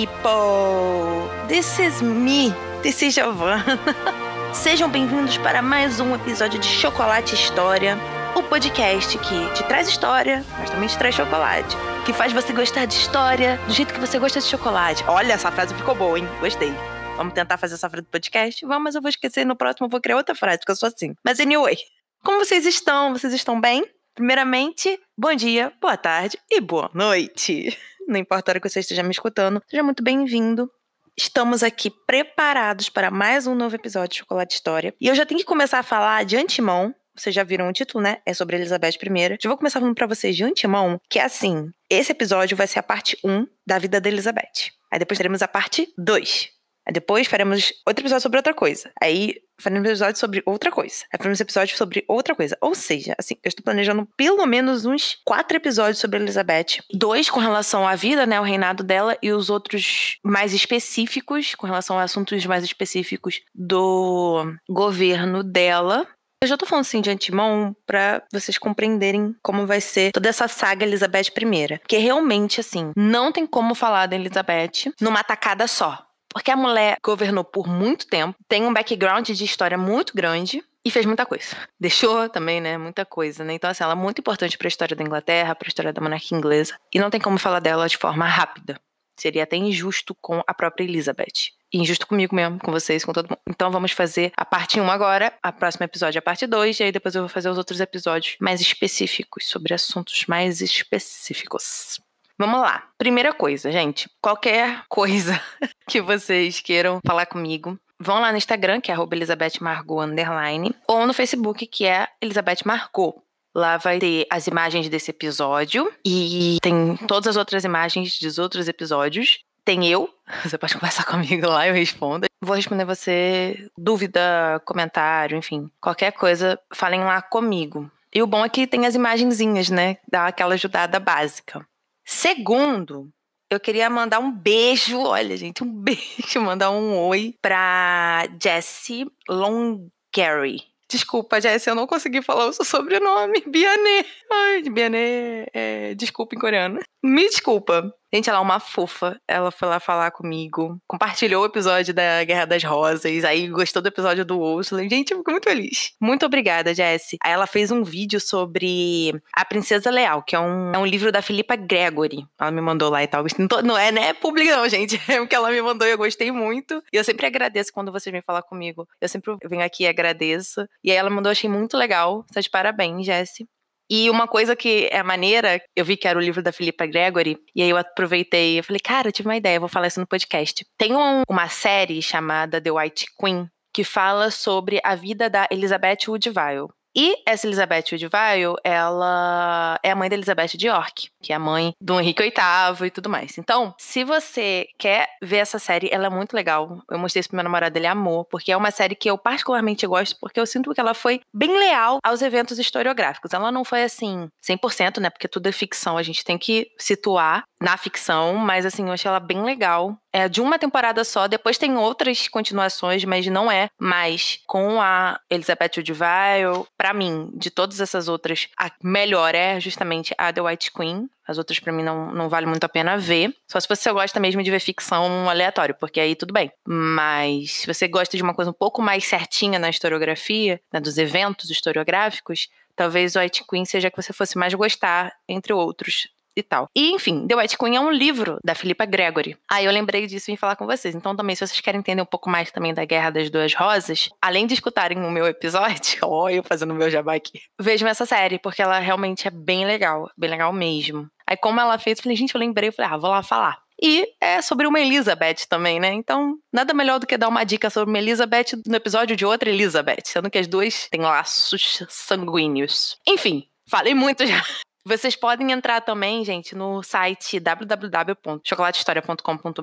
[0.00, 1.28] People!
[1.46, 3.78] This is me, this is Giovanna.
[4.54, 7.98] Sejam bem-vindos para mais um episódio de Chocolate História,
[8.34, 11.76] o podcast que te traz história, mas também te traz chocolate.
[12.06, 15.04] Que faz você gostar de história do jeito que você gosta de chocolate.
[15.06, 16.26] Olha, essa frase ficou boa, hein?
[16.40, 16.72] Gostei.
[17.18, 18.64] Vamos tentar fazer essa frase do podcast?
[18.64, 19.44] Vamos, mas eu vou esquecer.
[19.44, 21.14] No próximo eu vou criar outra frase, porque eu sou assim.
[21.22, 21.76] Mas anyway,
[22.24, 23.12] como vocês estão?
[23.12, 23.84] Vocês estão bem?
[24.14, 27.76] Primeiramente, bom dia, boa tarde e boa noite.
[28.10, 30.68] Não importa a hora que você esteja me escutando, seja muito bem-vindo.
[31.16, 34.92] Estamos aqui preparados para mais um novo episódio de Chocolate História.
[35.00, 36.92] E eu já tenho que começar a falar de antemão.
[37.16, 38.18] Vocês já viram o título, né?
[38.26, 39.38] É sobre Elizabeth I.
[39.40, 42.80] Já vou começar falando para vocês de antemão que é assim: esse episódio vai ser
[42.80, 44.72] a parte 1 da vida da Elizabeth.
[44.90, 46.50] Aí depois teremos a parte 2,
[46.86, 48.90] Aí depois faremos outro episódio sobre outra coisa.
[49.00, 51.04] Aí faremos um episódio sobre outra coisa.
[51.12, 52.56] Aí faremos um episódio sobre outra coisa.
[52.60, 56.82] Ou seja, assim, eu estou planejando pelo menos uns quatro episódios sobre Elizabeth.
[56.92, 58.40] Dois com relação à vida, né?
[58.40, 64.54] O reinado dela, e os outros mais específicos, com relação a assuntos mais específicos do
[64.68, 66.06] governo dela.
[66.42, 70.48] Eu já tô falando assim de antemão para vocês compreenderem como vai ser toda essa
[70.48, 71.78] saga Elizabeth I.
[71.78, 76.09] Porque realmente, assim, não tem como falar da Elizabeth numa tacada só.
[76.32, 80.90] Porque a mulher governou por muito tempo, tem um background de história muito grande e
[80.90, 81.56] fez muita coisa.
[81.78, 83.54] Deixou também, né, muita coisa, né?
[83.54, 86.00] Então, assim, ela é muito importante para a história da Inglaterra, para a história da
[86.00, 86.76] monarquia inglesa.
[86.92, 88.80] E não tem como falar dela de forma rápida.
[89.18, 91.52] Seria até injusto com a própria Elizabeth.
[91.72, 93.38] E injusto comigo mesmo, com vocês, com todo mundo.
[93.46, 96.84] Então vamos fazer a parte 1 agora, a próxima episódio é a parte 2, e
[96.84, 102.00] aí depois eu vou fazer os outros episódios mais específicos, sobre assuntos mais específicos.
[102.40, 102.84] Vamos lá.
[102.96, 104.08] Primeira coisa, gente.
[104.18, 105.38] Qualquer coisa
[105.86, 111.06] que vocês queiram falar comigo, vão lá no Instagram, que é Elizabeth Margot underline, ou
[111.06, 113.22] no Facebook, que é Elizabeth Margot.
[113.54, 118.68] Lá vai ter as imagens desse episódio e tem todas as outras imagens dos outros
[118.68, 119.40] episódios.
[119.62, 120.08] Tem eu,
[120.42, 122.26] você pode conversar comigo lá, eu respondo.
[122.40, 127.90] Vou responder você, dúvida, comentário, enfim, qualquer coisa, falem lá comigo.
[128.14, 129.98] E o bom é que tem as imagenzinhas, né?
[130.10, 131.64] Dá aquela ajudada básica.
[132.12, 133.08] Segundo,
[133.48, 140.60] eu queria mandar um beijo, olha, gente, um beijo, mandar um oi pra Jessie Longary.
[140.88, 143.40] Desculpa, Jessie, eu não consegui falar o seu sobrenome.
[143.46, 144.04] Biané.
[144.28, 146.80] Ai, Biané é desculpa em coreano.
[147.00, 147.94] Me desculpa.
[148.12, 149.20] Gente, ela é uma fofa.
[149.26, 153.88] Ela foi lá falar comigo, compartilhou o episódio da Guerra das Rosas, aí gostou do
[153.88, 154.82] episódio do Ursula.
[154.88, 155.92] Gente, eu fico muito feliz.
[156.00, 157.18] Muito obrigada, Jessie.
[157.22, 161.12] Aí ela fez um vídeo sobre A Princesa Leal, que é um, é um livro
[161.12, 162.26] da Filipa Gregory.
[162.38, 163.24] Ela me mandou lá e tal.
[163.38, 165.00] Não, tô, não é, né, público não, gente.
[165.10, 166.82] É o que ela me mandou e eu gostei muito.
[166.92, 168.88] E eu sempre agradeço quando vocês vêm falar comigo.
[169.00, 170.66] Eu sempre venho aqui e agradeço.
[170.84, 172.24] E aí ela mandou, achei muito legal.
[172.26, 173.48] Você tá de parabéns, Jessie.
[173.90, 177.36] E uma coisa que é maneira, eu vi que era o livro da Filipa Gregory,
[177.54, 180.06] e aí eu aproveitei e falei, cara, eu tive uma ideia, vou falar isso no
[180.06, 180.64] podcast.
[180.78, 186.06] Tem um, uma série chamada The White Queen, que fala sobre a vida da Elizabeth
[186.06, 186.68] Woodville.
[187.00, 191.38] E essa Elizabeth Woodville, ela é a mãe da Elizabeth de York, que é a
[191.38, 193.38] mãe do Henrique VIII e tudo mais.
[193.38, 196.82] Então, se você quer ver essa série, ela é muito legal.
[196.90, 199.86] Eu mostrei isso pro meu namorado, ele amou, porque é uma série que eu particularmente
[199.86, 203.32] gosto, porque eu sinto que ela foi bem leal aos eventos historiográficos.
[203.32, 205.08] Ela não foi assim 100%, né?
[205.08, 209.08] Porque tudo é ficção, a gente tem que situar na ficção, mas assim, eu achei
[209.08, 209.96] ela bem legal.
[210.12, 215.20] É de uma temporada só, depois tem outras continuações, mas não é mais com a
[215.30, 216.66] Elizabeth Woodville.
[216.76, 221.08] Para mim, de todas essas outras, a melhor é justamente a The White Queen.
[221.26, 223.32] As outras para mim não, não vale muito a pena ver.
[223.46, 226.50] Só se você gosta mesmo de ver ficção aleatório, porque aí tudo bem.
[226.66, 230.98] Mas se você gosta de uma coisa um pouco mais certinha na historiografia, né, dos
[230.98, 236.08] eventos historiográficos, talvez White Queen seja que você fosse mais gostar, entre outros
[236.40, 236.68] e tal.
[236.74, 239.36] E, enfim, The White Queen é um livro da Philippa Gregory.
[239.50, 240.94] Aí eu lembrei disso e vim falar com vocês.
[240.94, 244.08] Então, também, se vocês querem entender um pouco mais também da Guerra das Duas Rosas,
[244.20, 248.06] além de escutarem o meu episódio, ó, eu fazendo o meu jabá aqui, vejam essa
[248.06, 251.08] série, porque ela realmente é bem legal, bem legal mesmo.
[251.26, 253.58] Aí, como ela fez, eu falei, gente, eu lembrei, eu falei, ah, vou lá falar.
[253.82, 255.92] E é sobre uma Elizabeth também, né?
[255.94, 259.48] Então, nada melhor do que dar uma dica sobre uma Elizabeth no episódio de outra
[259.48, 262.98] Elizabeth, sendo que as duas têm laços sanguíneos.
[263.06, 264.44] Enfim, falei muito já.
[264.84, 269.62] Vocês podem entrar também, gente, no site www.chocolatehistoria.com.br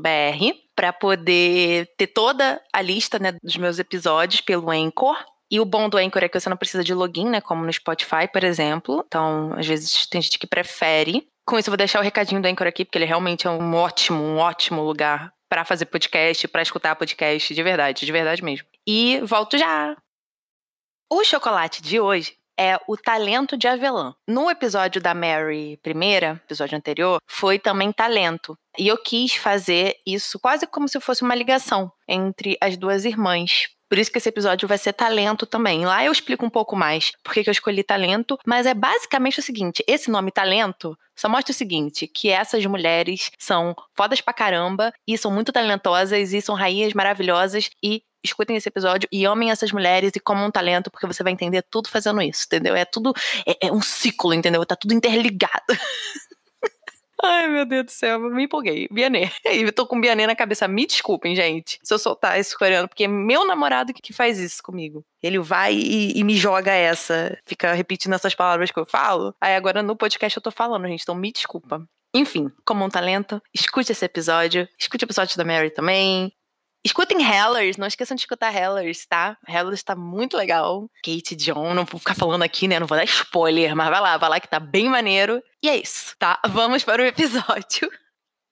[0.76, 5.18] para poder ter toda a lista né, dos meus episódios pelo Anchor.
[5.50, 7.42] E o bom do Anchor é que você não precisa de login, né?
[7.42, 9.04] Como no Spotify, por exemplo.
[9.08, 11.28] Então, às vezes tem gente que prefere.
[11.46, 13.74] Com isso, eu vou deixar o recadinho do Anchor aqui, porque ele realmente é um
[13.74, 18.68] ótimo, um ótimo lugar para fazer podcast, para escutar podcast, de verdade, de verdade mesmo.
[18.86, 19.96] E volto já!
[21.10, 24.14] O chocolate de hoje é o talento de avelã.
[24.28, 28.58] No episódio da Mary primeira, episódio anterior, foi também talento.
[28.78, 33.70] E eu quis fazer isso quase como se fosse uma ligação entre as duas irmãs.
[33.90, 35.86] Por isso que esse episódio vai ser talento também.
[35.86, 39.44] Lá eu explico um pouco mais por que eu escolhi talento, mas é basicamente o
[39.44, 44.92] seguinte: esse nome talento só mostra o seguinte: que essas mulheres são fodas pra caramba
[45.08, 49.72] e são muito talentosas e são rainhas maravilhosas e escutem esse episódio e amem essas
[49.72, 52.76] mulheres e como um talento, porque você vai entender tudo fazendo isso, entendeu?
[52.76, 53.14] É tudo.
[53.46, 54.66] É, é um ciclo, entendeu?
[54.66, 55.66] Tá tudo interligado.
[57.24, 58.88] Ai, meu Deus do céu, me empolguei.
[58.92, 59.32] Bianê.
[59.44, 60.68] Eu tô com Bianê na cabeça.
[60.68, 64.62] Me desculpem, gente, se eu soltar esse coreano, porque é meu namorado que faz isso
[64.62, 65.04] comigo.
[65.22, 69.34] Ele vai e, e, me joga essa, fica repetindo essas palavras que eu falo.
[69.42, 71.84] Aí agora no podcast eu tô falando, gente, então me desculpa.
[72.14, 74.68] Enfim, como um talento, escute esse episódio.
[74.78, 76.32] Escute o episódio da Mary também.
[76.84, 79.38] Escutem Hellers, não esqueçam de escutar Hellers, tá?
[79.48, 80.90] Hellers tá muito legal.
[81.04, 82.80] Kate John, não vou ficar falando aqui, né?
[82.80, 85.42] Não vou dar spoiler, mas vai lá, vai lá que tá bem maneiro.
[85.62, 86.40] E é isso, tá?
[86.48, 87.90] Vamos para o episódio.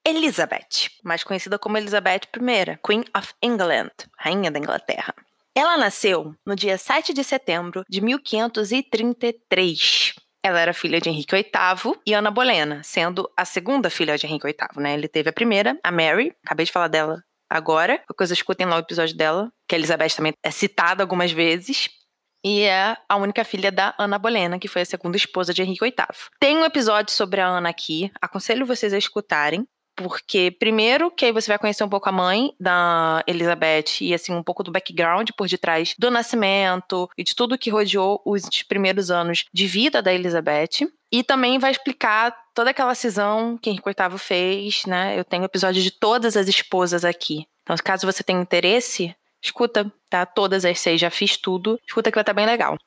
[0.06, 5.16] Elizabeth, mais conhecida como Elizabeth I, Queen of England, Rainha da Inglaterra.
[5.56, 10.14] Ela nasceu no dia 7 de setembro de 1533.
[10.44, 14.46] Ela era filha de Henrique VIII e Ana Bolena, sendo a segunda filha de Henrique
[14.46, 14.94] VIII, né?
[14.94, 17.24] Ele teve a primeira, a Mary, acabei de falar dela
[17.58, 17.98] agora.
[18.00, 21.90] Qualquer coisa, escutem lá o episódio dela, que a Elizabeth também é citada algumas vezes.
[22.44, 25.84] E é a única filha da Ana Bolena, que foi a segunda esposa de Henrique
[25.84, 25.96] VIII.
[26.40, 29.68] Tem um episódio sobre a Ana aqui, aconselho vocês a escutarem.
[29.96, 34.34] Porque, primeiro, que aí você vai conhecer um pouco a mãe da Elizabeth e, assim,
[34.34, 39.10] um pouco do background por detrás do nascimento e de tudo que rodeou os primeiros
[39.10, 40.90] anos de vida da Elizabeth.
[41.12, 45.18] E também vai explicar toda aquela cisão que Henrique VIII fez, né?
[45.18, 47.48] Eu tenho episódio de todas as esposas aqui.
[47.64, 50.26] Então, caso você tenha interesse, escuta, tá?
[50.26, 51.80] Todas as seis, já fiz tudo.
[51.88, 52.78] Escuta que vai estar tá bem legal.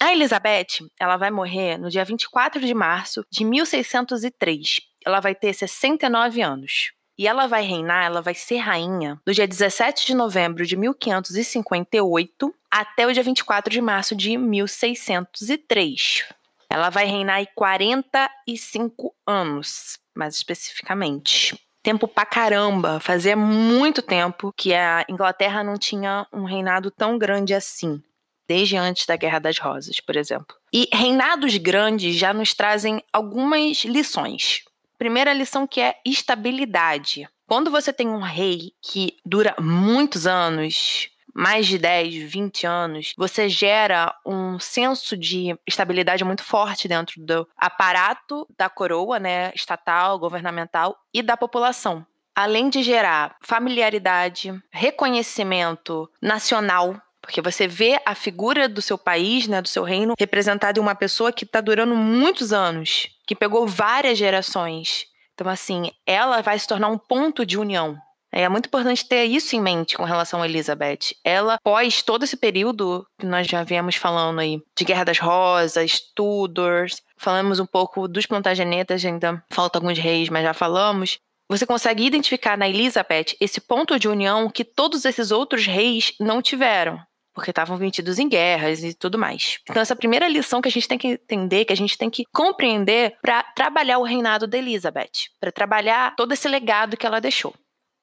[0.00, 4.80] A Elizabeth, ela vai morrer no dia 24 de março de 1603.
[5.08, 6.92] Ela vai ter 69 anos.
[7.16, 12.54] E ela vai reinar, ela vai ser rainha do dia 17 de novembro de 1558
[12.70, 16.26] até o dia 24 de março de 1603.
[16.68, 21.58] Ela vai reinar aí 45 anos, mais especificamente.
[21.82, 23.00] Tempo pra caramba.
[23.00, 28.02] Fazia muito tempo que a Inglaterra não tinha um reinado tão grande assim.
[28.46, 30.54] Desde antes da Guerra das Rosas, por exemplo.
[30.70, 34.67] E reinados grandes já nos trazem algumas lições.
[34.98, 37.28] Primeira lição que é estabilidade.
[37.46, 43.48] Quando você tem um rei que dura muitos anos, mais de 10, 20 anos, você
[43.48, 50.98] gera um senso de estabilidade muito forte dentro do aparato da coroa, né, estatal, governamental
[51.14, 52.04] e da população.
[52.34, 59.60] Além de gerar familiaridade, reconhecimento nacional porque você vê a figura do seu país, né,
[59.60, 64.16] do seu reino, representada em uma pessoa que está durando muitos anos, que pegou várias
[64.16, 65.04] gerações.
[65.34, 67.96] Então, assim, ela vai se tornar um ponto de união.
[68.32, 71.14] É muito importante ter isso em mente com relação a Elizabeth.
[71.22, 76.00] Ela, pós todo esse período que nós já viemos falando aí, de Guerra das Rosas,
[76.14, 81.18] Tudors, falamos um pouco dos Plantagenetas, ainda falta alguns reis, mas já falamos.
[81.50, 86.42] Você consegue identificar na Elizabeth esse ponto de união que todos esses outros reis não
[86.42, 87.00] tiveram
[87.38, 89.60] porque estavam metidos em guerras e tudo mais.
[89.70, 92.24] Então, essa primeira lição que a gente tem que entender, que a gente tem que
[92.34, 97.54] compreender para trabalhar o reinado da Elizabeth, para trabalhar todo esse legado que ela deixou.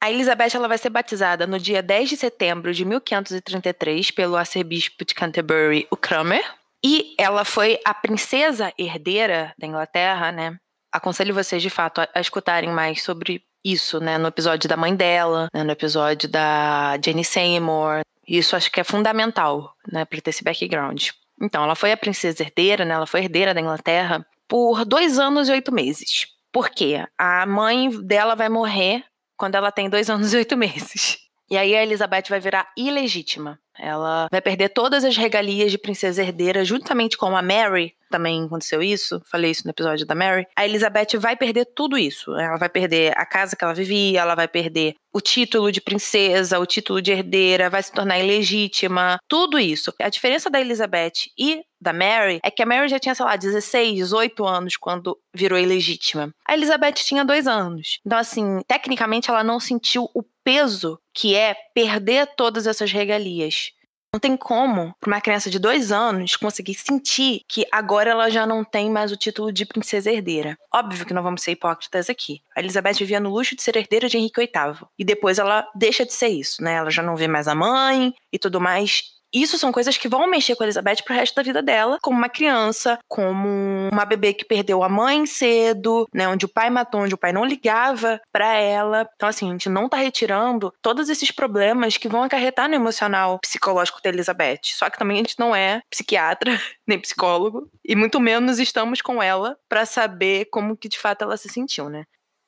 [0.02, 5.04] A Elizabeth ela vai ser batizada no dia 10 de setembro de 1533 pelo arcebispo
[5.04, 6.44] de Canterbury, o Cranmer,
[6.84, 10.56] e ela foi a princesa herdeira da Inglaterra, né?
[10.94, 14.18] Aconselho vocês, de fato, a, escutarem mais sobre isso, né?
[14.18, 15.64] No episódio da mãe dela, né?
[15.64, 18.02] no episódio da Jenny Seymour.
[18.28, 20.06] Isso acho que é fundamental, né?
[20.06, 21.10] Para ter esse background.
[21.42, 22.94] Então, ela foi a princesa herdeira, né?
[22.94, 26.28] Ela foi herdeira da Inglaterra por dois anos e oito meses.
[26.52, 27.06] Por quê?
[27.18, 29.04] A mãe dela vai morrer
[29.36, 31.18] quando ela tem dois anos e oito meses.
[31.50, 33.60] E aí a Elizabeth vai virar ilegítima.
[33.80, 37.94] Ela vai perder todas as regalias de princesa herdeira, juntamente com a Mary.
[38.10, 40.48] Também aconteceu isso, falei isso no episódio da Mary.
[40.56, 42.32] A Elizabeth vai perder tudo isso.
[42.36, 46.60] Ela vai perder a casa que ela vivia, ela vai perder o título de princesa,
[46.60, 49.94] o título de herdeira, vai se tornar ilegítima, tudo isso.
[50.02, 53.36] A diferença da Elizabeth e da Mary é que a Mary já tinha, sei lá,
[53.36, 56.32] 16, 18 anos quando virou ilegítima.
[56.48, 58.00] A Elizabeth tinha dois anos.
[58.06, 63.72] Então, assim, tecnicamente ela não sentiu o peso que é perder todas essas regalias.
[64.14, 68.46] Não tem como, para uma criança de dois anos, conseguir sentir que agora ela já
[68.48, 70.58] não tem mais o título de princesa herdeira.
[70.74, 72.42] Óbvio que não vamos ser hipócritas aqui.
[72.56, 74.88] A Elizabeth vivia no luxo de ser herdeira de Henrique VIII.
[74.98, 76.76] E depois ela deixa de ser isso, né?
[76.76, 79.04] Ela já não vê mais a mãe e tudo mais.
[79.42, 82.18] Isso são coisas que vão mexer com a Elizabeth pro resto da vida dela, como
[82.18, 87.02] uma criança, como uma bebê que perdeu a mãe cedo, né, onde o pai matou,
[87.02, 89.08] onde o pai não ligava para ela.
[89.16, 93.40] Então assim, a gente não tá retirando todos esses problemas que vão acarretar no emocional
[93.40, 94.62] psicológico da Elizabeth.
[94.64, 99.22] Só que também a gente não é psiquiatra, nem psicólogo, e muito menos estamos com
[99.22, 102.06] ela para saber como que de fato ela se sentiu, né?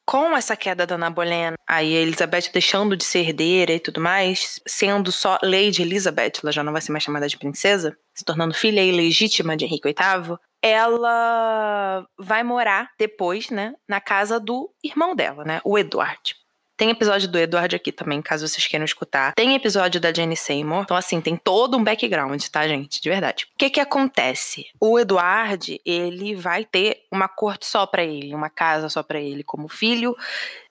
[0.08, 4.00] Com essa queda da Ana Bolena, aí a Elizabeth deixando de ser herdeira e tudo
[4.00, 8.24] mais, sendo só Lady Elizabeth, ela já não vai ser mais chamada de princesa, se
[8.24, 15.14] tornando filha ilegítima de Henrique VIII, ela vai morar depois, né, na casa do irmão
[15.14, 16.36] dela, né, o Edward.
[16.77, 19.34] Tem episódio do Edward aqui também, caso vocês queiram escutar.
[19.34, 20.84] Tem episódio da Jenny Seymour.
[20.84, 23.01] Então, assim, tem todo um background, tá, gente?
[23.01, 23.46] De verdade.
[23.46, 24.67] O que que acontece?
[24.79, 29.43] O Edward, ele vai ter uma corte só para ele, uma casa só para ele,
[29.43, 30.15] como filho,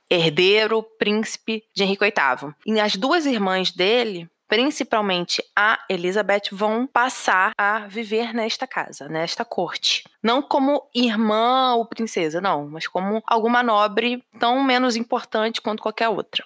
[0.08, 2.54] herdeiro, príncipe de Henrique VIII.
[2.64, 9.44] E as duas irmãs dele principalmente a Elizabeth, vão passar a viver nesta casa, nesta
[9.44, 10.04] corte.
[10.22, 16.08] Não como irmã ou princesa, não, mas como alguma nobre tão menos importante quanto qualquer
[16.08, 16.44] outra.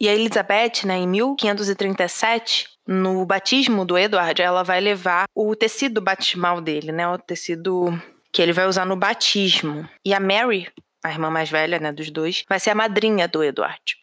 [0.00, 6.00] E a Elizabeth, né, em 1537, no batismo do Edward, ela vai levar o tecido
[6.00, 7.96] batismal dele, né, o tecido
[8.32, 9.88] que ele vai usar no batismo.
[10.04, 10.68] E a Mary,
[11.04, 14.01] a irmã mais velha, né, dos dois, vai ser a madrinha do Edward.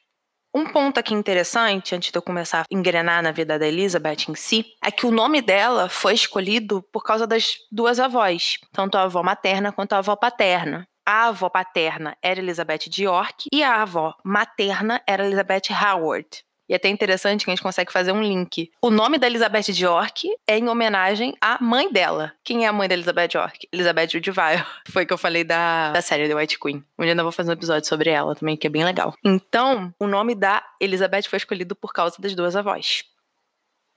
[0.51, 4.33] Um ponto aqui interessante, antes de eu começar a engrenar na vida da Elizabeth em
[4.33, 9.03] si, é que o nome dela foi escolhido por causa das duas avós, tanto a
[9.03, 10.87] avó materna quanto a avó paterna.
[11.05, 16.43] A avó paterna era Elizabeth de York e a avó materna era Elizabeth Howard.
[16.69, 18.71] E é até interessante que a gente consegue fazer um link.
[18.79, 22.31] O nome da Elizabeth de York é em homenagem à mãe dela.
[22.43, 23.67] Quem é a mãe da Elizabeth York?
[23.73, 24.63] Elizabeth Woodville.
[24.91, 26.83] Foi que eu falei da, da série The White Queen.
[26.97, 29.15] Um dia eu vou fazer um episódio sobre ela também, que é bem legal.
[29.23, 33.03] Então, o nome da Elizabeth foi escolhido por causa das duas avós.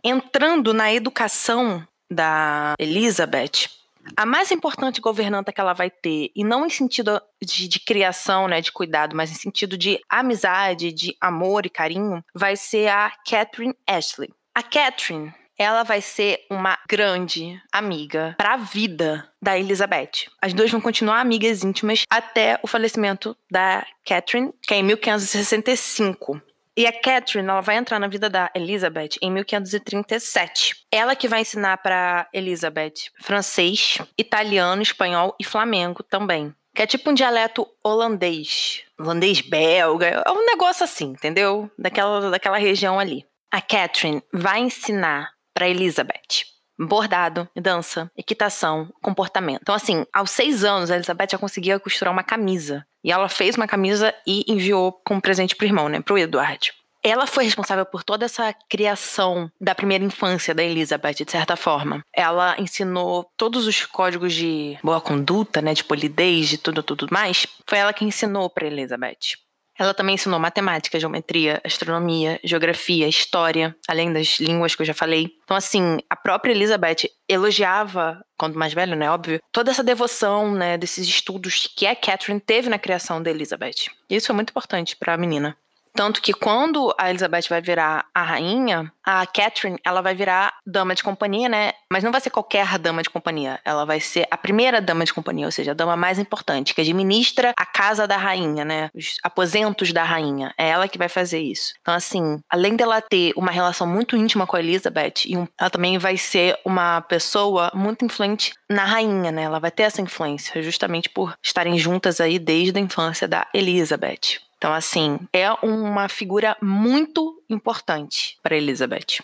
[0.03, 3.69] Entrando na educação da Elizabeth,
[4.17, 8.49] a mais importante governanta que ela vai ter, e não em sentido de, de, criação,
[8.49, 13.13] né, de cuidado, mas em sentido de amizade, de amor e carinho, vai ser a
[13.29, 14.31] Catherine Ashley.
[14.55, 20.29] A Catherine, ela vai ser uma grande amiga para a vida da Elizabeth.
[20.41, 26.41] As duas vão continuar amigas íntimas até o falecimento da Catherine, que é em 1565.
[26.77, 30.77] E a Catherine, ela vai entrar na vida da Elizabeth em 1537.
[30.91, 36.55] Ela que vai ensinar para Elizabeth francês, italiano, espanhol e flamengo também.
[36.75, 41.71] Que é tipo um dialeto holandês, holandês belga, é um negócio assim, entendeu?
[41.79, 43.27] Daquela, daquela região ali.
[43.51, 49.61] A Catherine vai ensinar para Elizabeth bordado, dança, equitação, comportamento.
[49.63, 52.87] Então, assim, aos seis anos, a Elizabeth já conseguia costurar uma camisa.
[53.05, 56.01] E ela fez uma camisa e enviou como presente pro irmão, né?
[56.01, 56.73] Pro Edward.
[57.05, 62.05] Ela foi responsável por toda essa criação da primeira infância da Elizabeth, de certa forma.
[62.15, 67.45] Ela ensinou todos os códigos de boa conduta, né, de polidez, de tudo, tudo mais.
[67.67, 69.37] Foi ela que ensinou para Elizabeth.
[69.83, 75.37] Ela também ensinou matemática, geometria, astronomia, geografia, história, além das línguas que eu já falei.
[75.43, 80.79] Então, assim, a própria Elizabeth elogiava, quando mais velho, né, óbvio, toda essa devoção, né,
[80.79, 83.91] desses estudos que a Catherine teve na criação da Elizabeth.
[84.09, 85.57] Isso é muito importante para a menina.
[85.95, 90.95] Tanto que quando a Elizabeth vai virar a rainha, a Catherine, ela vai virar dama
[90.95, 91.73] de companhia, né?
[91.91, 93.61] Mas não vai ser qualquer dama de companhia.
[93.65, 96.81] Ela vai ser a primeira dama de companhia, ou seja, a dama mais importante, que
[96.81, 98.91] administra a casa da rainha, né?
[98.95, 100.55] Os aposentos da rainha.
[100.57, 101.75] É ela que vai fazer isso.
[101.81, 105.27] Então, assim, além dela ter uma relação muito íntima com a Elizabeth,
[105.59, 109.43] ela também vai ser uma pessoa muito influente na rainha, né?
[109.43, 114.41] Ela vai ter essa influência, justamente por estarem juntas aí desde a infância da Elizabeth.
[114.63, 119.19] Então, assim, é uma figura muito importante para Elizabeth.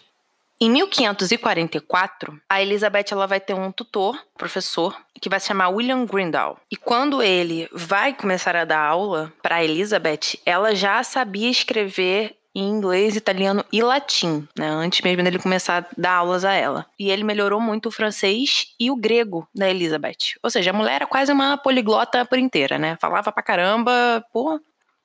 [0.60, 6.04] Em 1544, a Elizabeth ela vai ter um tutor, professor, que vai se chamar William
[6.04, 6.58] Grindal.
[6.68, 12.68] E quando ele vai começar a dar aula para Elizabeth, ela já sabia escrever em
[12.68, 14.68] inglês, italiano e latim, né?
[14.68, 16.84] Antes mesmo dele começar a dar aulas a ela.
[16.98, 20.34] E ele melhorou muito o francês e o grego da Elizabeth.
[20.42, 22.98] Ou seja, a mulher era quase uma poliglota por inteira, né?
[23.00, 24.60] Falava pra caramba, pô,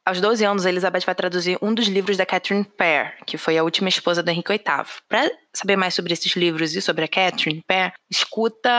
[0.05, 3.63] aos 12 anos, Elizabeth vai traduzir um dos livros da Catherine Parr, que foi a
[3.63, 4.85] última esposa do Henrique VIII.
[5.07, 8.69] Para saber mais sobre esses livros e sobre a Catherine Parr, escuta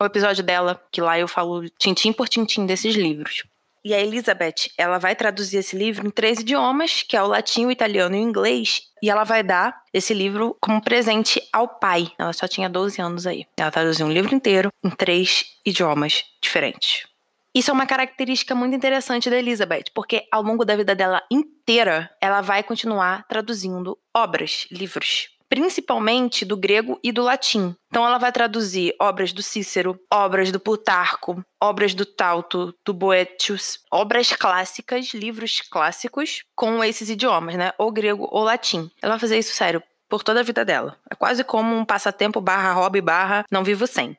[0.00, 3.44] o episódio dela, que lá eu falo tintim por tintim desses livros.
[3.84, 7.66] E a Elizabeth, ela vai traduzir esse livro em três idiomas, que é o latim,
[7.66, 12.12] o italiano e o inglês, e ela vai dar esse livro como presente ao pai.
[12.16, 13.44] Ela só tinha 12 anos aí.
[13.56, 17.11] Ela traduziu um livro inteiro em três idiomas diferentes.
[17.54, 22.10] Isso é uma característica muito interessante da Elizabeth, porque ao longo da vida dela inteira,
[22.20, 25.28] ela vai continuar traduzindo obras, livros.
[25.50, 27.76] principalmente do grego e do latim.
[27.90, 33.78] Então ela vai traduzir obras do Cícero, obras do Plutarco, obras do Tauto, do Boetius,
[33.90, 37.70] obras clássicas, livros clássicos com esses idiomas, né?
[37.76, 38.90] Ou grego ou latim.
[39.02, 40.96] Ela vai fazer isso sério por toda a vida dela.
[41.10, 44.16] É quase como um passatempo barra hobby barra não vivo sem.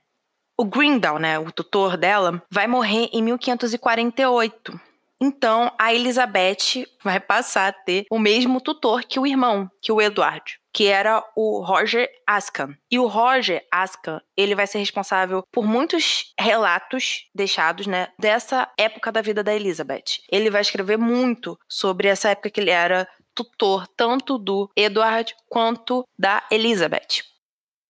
[0.55, 4.79] O Grindal, né, o tutor dela, vai morrer em 1548.
[5.19, 10.01] Então, a Elizabeth vai passar a ter o mesmo tutor que o irmão, que o
[10.01, 12.75] Edward, que era o Roger Ascan.
[12.91, 19.12] E o Roger Ascan, ele vai ser responsável por muitos relatos deixados, né, dessa época
[19.12, 20.19] da vida da Elizabeth.
[20.29, 26.05] Ele vai escrever muito sobre essa época que ele era tutor tanto do Edward quanto
[26.19, 27.33] da Elizabeth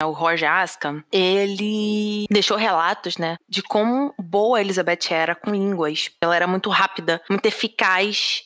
[0.02, 6.12] o Roger Askham, ele deixou relatos, né, de como boa Elizabeth era com línguas.
[6.22, 8.44] Ela era muito rápida, muito eficaz.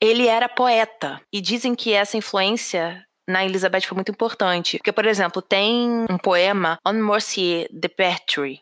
[0.00, 1.20] Ele era poeta.
[1.32, 4.78] E dizem que essa influência na Elizabeth foi muito importante.
[4.78, 8.60] Porque, por exemplo, tem um poema On Mercier de Pertry,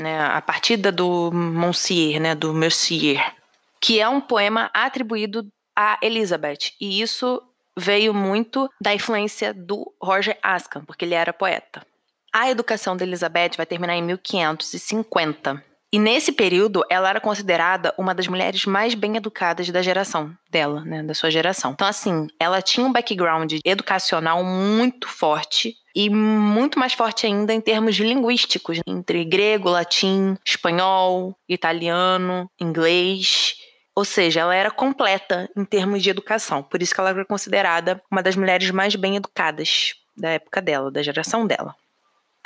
[0.00, 3.34] né, a partida do Monsieur, né, do Mercier,
[3.80, 6.72] que é um poema atribuído a Elizabeth.
[6.80, 7.42] E isso
[7.78, 11.86] veio muito da influência do Roger Askham, porque ele era poeta.
[12.32, 15.64] A educação de Elizabeth vai terminar em 1550.
[15.90, 20.84] E nesse período, ela era considerada uma das mulheres mais bem educadas da geração dela,
[20.84, 21.72] né, da sua geração.
[21.72, 27.60] Então, assim, ela tinha um background educacional muito forte e muito mais forte ainda em
[27.60, 33.56] termos linguísticos, entre grego, latim, espanhol, italiano, inglês.
[33.98, 36.62] Ou seja, ela era completa em termos de educação.
[36.62, 40.88] Por isso que ela era considerada uma das mulheres mais bem educadas da época dela,
[40.88, 41.74] da geração dela.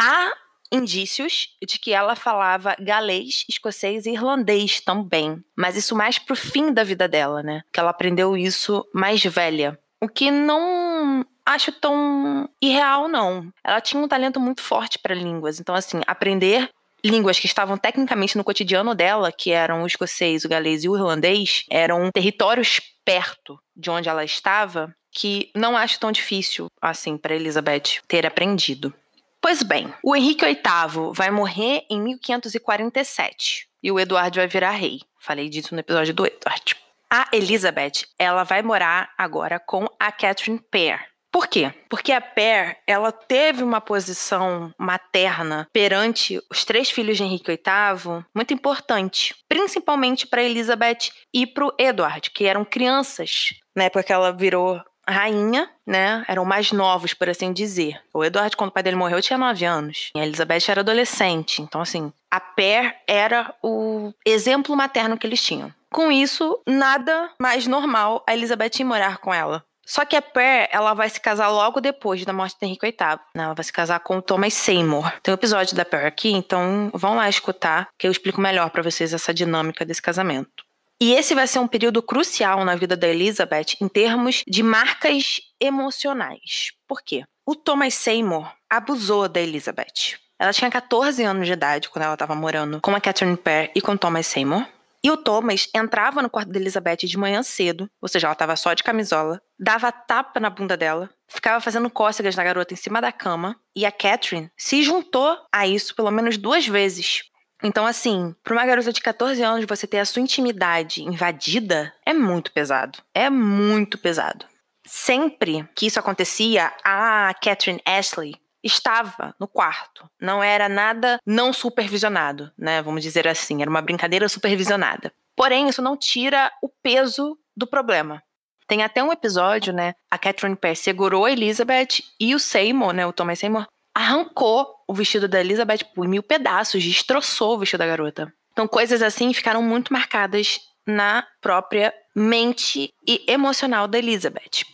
[0.00, 0.32] Há
[0.72, 6.72] indícios de que ela falava galês, escocês e irlandês também, mas isso mais pro fim
[6.72, 7.60] da vida dela, né?
[7.70, 9.78] Que ela aprendeu isso mais velha.
[10.00, 13.52] O que não acho tão irreal, não.
[13.62, 16.70] Ela tinha um talento muito forte para línguas, então assim, aprender
[17.04, 20.96] línguas que estavam tecnicamente no cotidiano dela, que eram o escocês, o galês e o
[20.96, 27.34] irlandês, eram territórios perto de onde ela estava, que não acho tão difícil assim para
[27.34, 28.94] Elizabeth ter aprendido.
[29.40, 35.00] Pois bem, o Henrique VIII vai morrer em 1547 e o Eduardo vai virar rei.
[35.18, 36.76] Falei disso no episódio do Edward.
[37.10, 41.11] A Elizabeth, ela vai morar agora com a Catherine Parr.
[41.32, 41.72] Por quê?
[41.88, 48.22] Porque a Pear, ela teve uma posição materna perante os três filhos de Henrique VIII
[48.34, 54.12] muito importante, principalmente para Elizabeth e para o Edward, que eram crianças na época que
[54.12, 56.24] ela virou rainha, né?
[56.28, 58.00] Eram mais novos, por assim dizer.
[58.12, 60.10] O Edward, quando o pai dele morreu, tinha nove anos.
[60.14, 61.60] E a Elizabeth era adolescente.
[61.60, 65.72] Então, assim, a Pear era o exemplo materno que eles tinham.
[65.90, 69.64] Com isso, nada mais normal a Elizabeth ir morar com ela.
[69.84, 73.18] Só que a Pear, ela vai se casar logo depois da morte de Henrique VIII.
[73.34, 73.44] Né?
[73.44, 75.12] Ela vai se casar com o Thomas Seymour.
[75.22, 78.82] Tem um episódio da Pear aqui, então vão lá escutar, que eu explico melhor para
[78.82, 80.64] vocês essa dinâmica desse casamento.
[81.00, 85.40] E esse vai ser um período crucial na vida da Elizabeth em termos de marcas
[85.60, 86.70] emocionais.
[86.86, 87.24] Por quê?
[87.44, 90.16] O Thomas Seymour abusou da Elizabeth.
[90.38, 93.80] Ela tinha 14 anos de idade quando ela estava morando com a Catherine Pear e
[93.80, 94.64] com Thomas Seymour.
[95.04, 98.54] E o Thomas entrava no quarto da Elizabeth de manhã cedo, ou seja, ela estava
[98.54, 103.00] só de camisola, dava tapa na bunda dela, ficava fazendo cócegas na garota em cima
[103.00, 107.24] da cama, e a Catherine se juntou a isso pelo menos duas vezes.
[107.64, 112.12] Então, assim, para uma garota de 14 anos você ter a sua intimidade invadida é
[112.12, 112.98] muito pesado.
[113.14, 114.46] É muito pesado.
[114.84, 120.08] Sempre que isso acontecia, a Catherine Ashley estava no quarto.
[120.20, 122.82] Não era nada não supervisionado, né?
[122.82, 125.12] Vamos dizer assim, era uma brincadeira supervisionada.
[125.36, 128.22] Porém, isso não tira o peso do problema.
[128.66, 129.94] Tem até um episódio, né?
[130.10, 133.06] A Catherine Pear segurou a Elizabeth e o Seymour, né?
[133.06, 137.86] O Thomas Seymour, arrancou o vestido da Elizabeth por mil pedaços, destroçou o vestido da
[137.86, 138.32] garota.
[138.52, 144.64] Então, coisas assim ficaram muito marcadas na própria mente e emocional da Elizabeth.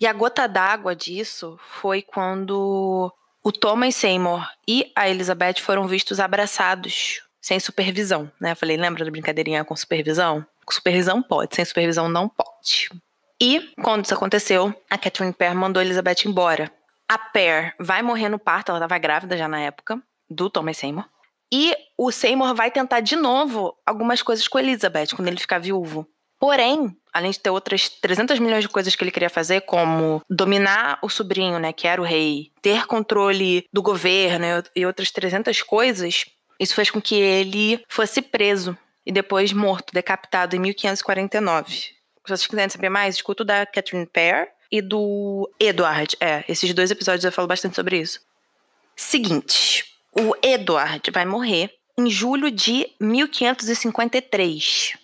[0.00, 3.12] E a gota d'água disso foi quando
[3.48, 8.52] o Thomas Seymour e a Elizabeth foram vistos abraçados, sem supervisão, né?
[8.52, 10.44] Eu falei, lembra da brincadeirinha com supervisão?
[10.66, 12.90] Com supervisão pode, sem supervisão não pode.
[13.40, 16.70] E, quando isso aconteceu, a Catherine Pear mandou a Elizabeth embora.
[17.08, 21.06] A Pear vai morrer no parto, ela estava grávida já na época, do Thomas Seymour.
[21.50, 25.58] E o Seymour vai tentar de novo algumas coisas com a Elizabeth, quando ele ficar
[25.58, 26.06] viúvo.
[26.38, 30.98] Porém, além de ter outras 300 milhões de coisas que ele queria fazer, como dominar
[31.02, 36.26] o sobrinho, né, que era o rei, ter controle do governo e outras 300 coisas,
[36.60, 41.72] isso fez com que ele fosse preso e depois morto, decapitado em 1549.
[41.74, 41.92] Se
[42.26, 46.14] vocês quiserem saber mais, escuto da Catherine Pear e do Edward.
[46.20, 48.20] É, esses dois episódios eu falo bastante sobre isso.
[48.94, 54.97] Seguinte, o Edward vai morrer em julho de 1553.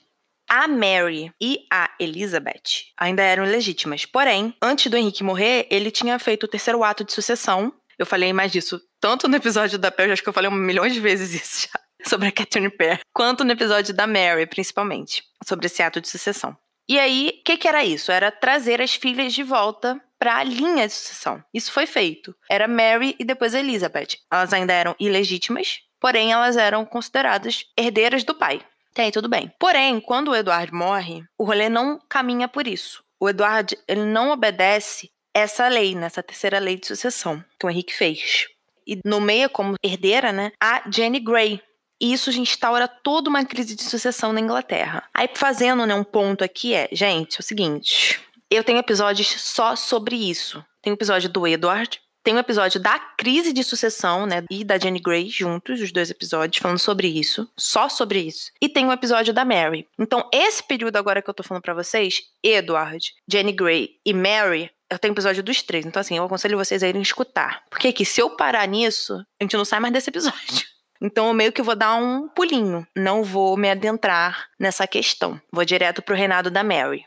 [0.56, 4.06] A Mary e a Elizabeth ainda eram ilegítimas.
[4.06, 7.74] Porém, antes do Henrique morrer, ele tinha feito o terceiro ato de sucessão.
[7.98, 10.86] Eu falei mais disso tanto no episódio da Pearl, acho que eu falei um milhão
[10.86, 15.66] de vezes isso já, sobre a Catherine Pear, quanto no episódio da Mary, principalmente, sobre
[15.66, 16.56] esse ato de sucessão.
[16.88, 18.12] E aí, o que, que era isso?
[18.12, 21.42] Era trazer as filhas de volta para a linha de sucessão.
[21.52, 22.32] Isso foi feito.
[22.48, 24.18] Era Mary e depois Elizabeth.
[24.30, 28.64] Elas ainda eram ilegítimas, porém elas eram consideradas herdeiras do pai.
[28.94, 29.52] Tem, tudo bem.
[29.58, 33.02] Porém, quando o Eduardo morre, o rolê não caminha por isso.
[33.18, 37.92] O Eduardo, ele não obedece essa lei, nessa terceira lei de sucessão que o Henrique
[37.92, 38.46] fez.
[38.86, 41.60] E nomeia como herdeira, né, a Jenny Grey.
[42.00, 45.08] E isso instaura toda uma crise de sucessão na Inglaterra.
[45.12, 49.74] Aí, fazendo né, um ponto aqui é, gente, é o seguinte: eu tenho episódios só
[49.74, 50.64] sobre isso.
[50.82, 54.78] Tem o episódio do Edward, tem um episódio da crise de sucessão, né, e da
[54.78, 58.50] Jenny Grey juntos, os dois episódios, falando sobre isso, só sobre isso.
[58.60, 59.86] E tem um episódio da Mary.
[59.98, 64.70] Então, esse período agora que eu tô falando para vocês, Edward, Jenny Grey e Mary,
[64.90, 65.84] eu tenho episódio dos três.
[65.84, 67.62] Então, assim, eu aconselho vocês a irem escutar.
[67.68, 70.34] Porque aqui, se eu parar nisso, a gente não sai mais desse episódio.
[71.02, 72.86] Então, eu meio que vou dar um pulinho.
[72.96, 75.38] Não vou me adentrar nessa questão.
[75.52, 77.04] Vou direto pro reinado da Mary.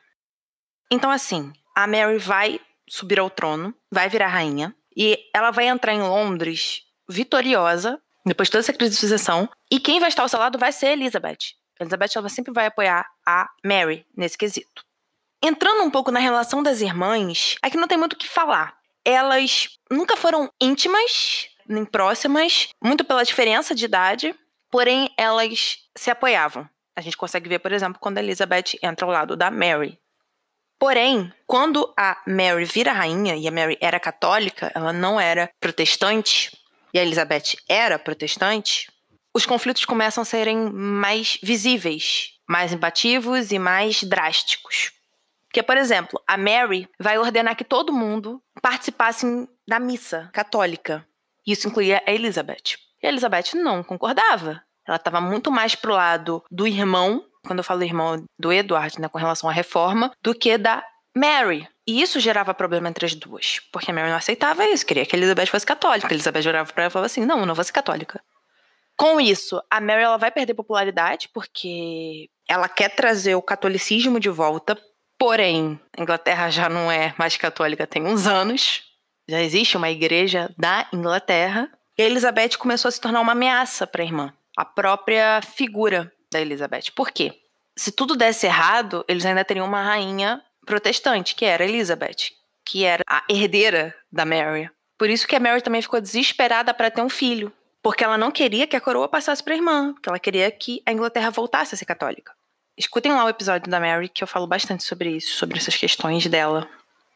[0.91, 4.75] Então, assim, a Mary vai subir ao trono, vai virar rainha.
[4.97, 9.47] E ela vai entrar em Londres vitoriosa, depois de toda essa crise de sucessão.
[9.69, 11.53] E quem vai estar ao seu lado vai ser Elizabeth.
[11.79, 14.83] Elizabeth ela sempre vai apoiar a Mary nesse quesito.
[15.41, 18.75] Entrando um pouco na relação das irmãs, aqui não tem muito o que falar.
[19.05, 24.36] Elas nunca foram íntimas, nem próximas, muito pela diferença de idade,
[24.71, 26.67] porém elas se apoiavam.
[26.95, 29.99] A gente consegue ver, por exemplo, quando a Elizabeth entra ao lado da Mary.
[30.79, 36.55] Porém, quando a Mary vira rainha, e a Mary era católica, ela não era protestante,
[36.93, 38.87] e a Elizabeth era protestante,
[39.33, 44.91] os conflitos começam a serem mais visíveis, mais imbativos e mais drásticos.
[45.47, 49.25] Porque, por exemplo, a Mary vai ordenar que todo mundo participasse
[49.67, 51.05] da missa católica.
[51.45, 52.77] Isso incluía a Elizabeth.
[53.01, 54.61] E a Elizabeth não concordava.
[54.87, 59.07] Ela estava muito mais pro lado do irmão quando eu falo irmão do Edward, né,
[59.07, 60.83] com relação à reforma, do que da
[61.15, 61.67] Mary.
[61.88, 65.15] E isso gerava problema entre as duas, porque a Mary não aceitava isso, queria que
[65.15, 66.07] a Elizabeth fosse católica.
[66.07, 68.21] A Elizabeth orava para ela e falava assim: não, eu não vou ser católica.
[68.97, 74.29] Com isso, a Mary ela vai perder popularidade porque ela quer trazer o catolicismo de
[74.29, 74.77] volta,
[75.19, 78.83] porém, a Inglaterra já não é mais católica tem uns anos.
[79.29, 81.69] Já existe uma igreja da Inglaterra.
[81.97, 84.33] E a Elizabeth começou a se tornar uma ameaça para a irmã.
[84.55, 86.91] A própria figura da Elizabeth.
[86.95, 87.33] Por quê?
[87.75, 92.33] Se tudo desse errado, eles ainda teriam uma rainha protestante, que era Elizabeth,
[92.65, 94.69] que era a herdeira da Mary.
[94.97, 98.31] Por isso que a Mary também ficou desesperada para ter um filho, porque ela não
[98.31, 101.75] queria que a coroa passasse para a irmã, porque ela queria que a Inglaterra voltasse
[101.75, 102.33] a ser católica.
[102.75, 106.25] Escutem lá o episódio da Mary, que eu falo bastante sobre isso, sobre essas questões
[106.27, 106.67] dela.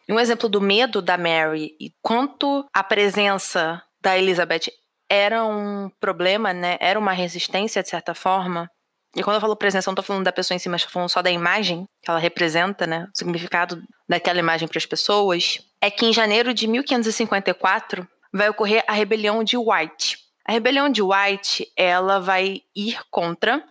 [0.08, 4.72] Um exemplo do medo da Mary e quanto a presença da Elizabeth
[5.08, 6.78] era um problema, né?
[6.80, 8.70] Era uma resistência de certa forma.
[9.16, 10.90] E quando eu falo presença, eu não tô falando da pessoa em si, mas tô
[10.90, 13.08] falando só da imagem que ela representa, né?
[13.14, 15.60] O significado daquela imagem para as pessoas.
[15.82, 20.18] É que em janeiro de 1554 vai ocorrer a rebelião de White.
[20.46, 23.64] A rebelião de White, ela vai ir contra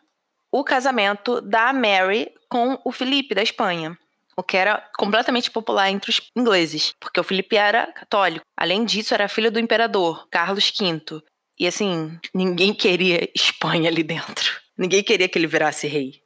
[0.53, 3.97] o casamento da Mary com o Felipe da Espanha,
[4.37, 8.45] o que era completamente popular entre os ingleses, porque o Felipe era católico.
[8.57, 11.23] Além disso, era filho do imperador Carlos V.
[11.59, 14.61] E assim, ninguém queria Espanha ali dentro.
[14.81, 16.23] Ninguém queria que ele virasse rei.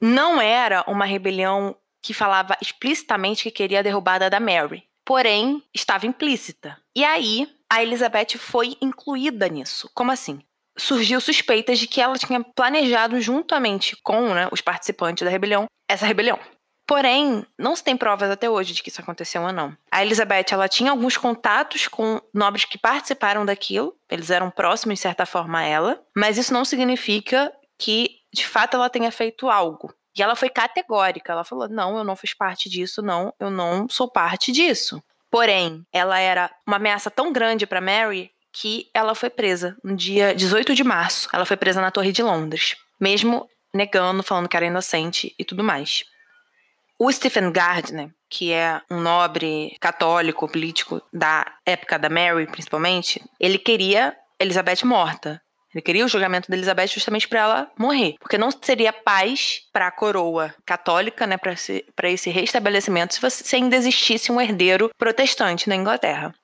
[0.00, 6.04] Não era uma rebelião que falava explicitamente que queria a derrubada da Mary, porém estava
[6.04, 6.76] implícita.
[6.92, 9.88] E aí a Elizabeth foi incluída nisso.
[9.94, 10.40] Como assim?
[10.76, 16.04] Surgiu suspeitas de que ela tinha planejado juntamente com né, os participantes da rebelião essa
[16.04, 16.38] rebelião.
[16.88, 19.76] Porém, não se tem provas até hoje de que isso aconteceu ou não.
[19.90, 25.02] A Elizabeth, ela tinha alguns contatos com nobres que participaram daquilo, eles eram próximos de
[25.02, 29.94] certa forma a ela, mas isso não significa que de fato ela tenha feito algo.
[30.16, 33.88] E ela foi categórica, ela falou: "Não, eu não fiz parte disso, não, eu não
[33.88, 35.02] sou parte disso".
[35.30, 40.34] Porém, ela era uma ameaça tão grande para Mary que ela foi presa no dia
[40.34, 41.28] 18 de março.
[41.32, 45.62] Ela foi presa na Torre de Londres, mesmo negando, falando que era inocente e tudo
[45.62, 46.04] mais.
[46.98, 53.58] O Stephen Gardner, que é um nobre católico político da época da Mary, principalmente, ele
[53.58, 55.40] queria Elizabeth morta.
[55.74, 59.86] Ele queria o julgamento da Elizabeth justamente para ela morrer, porque não seria paz para
[59.86, 64.90] a coroa católica, né, para esse, esse restabelecimento, se, você, se ainda existisse um herdeiro
[64.96, 66.34] protestante na Inglaterra.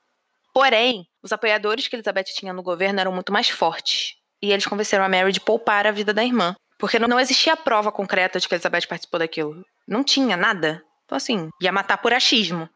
[0.53, 5.05] Porém, os apoiadores que Elizabeth tinha no governo eram muito mais fortes, e eles convenceram
[5.05, 8.47] a Mary de poupar a vida da irmã, porque não, não existia prova concreta de
[8.47, 9.65] que Elizabeth participou daquilo.
[9.89, 10.83] Não tinha nada.
[11.05, 12.69] Então, assim, ia matar por achismo.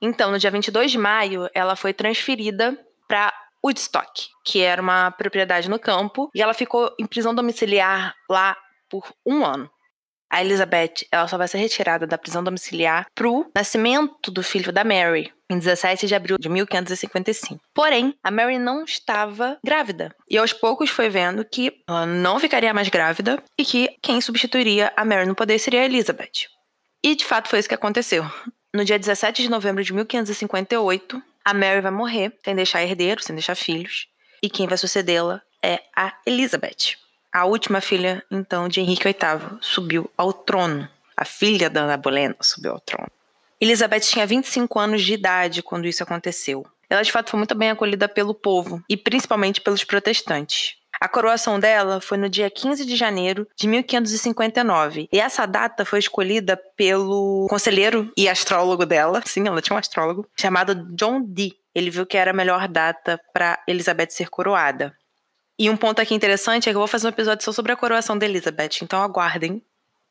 [0.00, 3.32] Então, no dia 22 de maio, ela foi transferida para
[3.64, 8.56] Woodstock, que era uma propriedade no campo, e ela ficou em prisão domiciliar lá
[8.90, 9.70] por um ano.
[10.30, 14.82] A Elizabeth, ela só vai ser retirada da prisão domiciliar pro nascimento do filho da
[14.82, 17.60] Mary, em 17 de abril de 1555.
[17.72, 20.12] Porém, a Mary não estava grávida.
[20.28, 24.92] E aos poucos foi vendo que ela não ficaria mais grávida e que quem substituiria
[24.96, 26.48] a Mary no poder seria a Elizabeth.
[27.02, 28.28] E de fato foi isso que aconteceu.
[28.74, 33.34] No dia 17 de novembro de 1558, a Mary vai morrer sem deixar herdeiro, sem
[33.34, 34.08] deixar filhos.
[34.42, 36.96] E quem vai sucedê-la é a Elizabeth.
[37.32, 40.88] A última filha, então, de Henrique VIII, subiu ao trono.
[41.16, 43.10] A filha da Ana Bolena subiu ao trono.
[43.60, 46.66] Elizabeth tinha 25 anos de idade quando isso aconteceu.
[46.88, 50.76] Ela, de fato, foi muito bem acolhida pelo povo, e principalmente pelos protestantes.
[51.00, 55.08] A coroação dela foi no dia 15 de janeiro de 1559.
[55.12, 60.28] E essa data foi escolhida pelo conselheiro e astrólogo dela, sim, ela tinha um astrólogo,
[60.38, 61.56] chamado John Dee.
[61.74, 64.96] Ele viu que era a melhor data para Elizabeth ser coroada.
[65.58, 67.76] E um ponto aqui interessante é que eu vou fazer um episódio só sobre a
[67.76, 69.62] coroação da Elizabeth, então aguardem,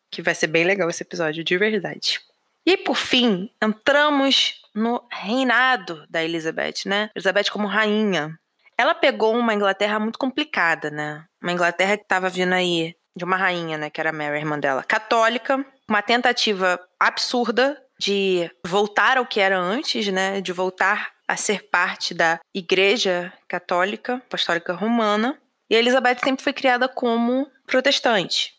[0.09, 2.21] que vai ser bem legal esse episódio, de verdade.
[2.65, 7.09] E por fim, entramos no reinado da Elizabeth, né?
[7.15, 8.37] Elizabeth como rainha.
[8.83, 11.23] Ela pegou uma Inglaterra muito complicada, né?
[11.41, 13.89] Uma Inglaterra que estava vindo aí de uma rainha, né?
[13.89, 20.07] Que era Mary, irmã dela, católica, uma tentativa absurda de voltar ao que era antes,
[20.07, 20.41] né?
[20.41, 25.39] De voltar a ser parte da Igreja Católica Apostólica Romana.
[25.69, 28.51] E Elizabeth sempre foi criada como protestante.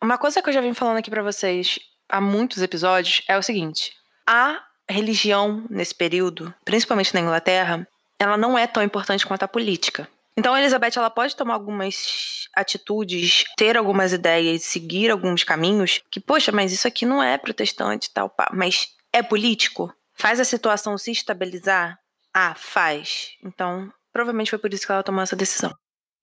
[0.00, 3.42] Uma coisa que eu já vim falando aqui para vocês há muitos episódios é o
[3.42, 7.84] seguinte: a religião nesse período, principalmente na Inglaterra,
[8.20, 10.06] ela não é tão importante quanto a política.
[10.36, 16.20] Então, a Elizabeth ela pode tomar algumas atitudes, ter algumas ideias, seguir alguns caminhos que,
[16.20, 19.92] poxa, mas isso aqui não é protestante tal, mas é político?
[20.14, 21.98] Faz a situação se estabilizar?
[22.32, 23.30] Ah, faz.
[23.42, 25.74] Então, provavelmente foi por isso que ela tomou essa decisão.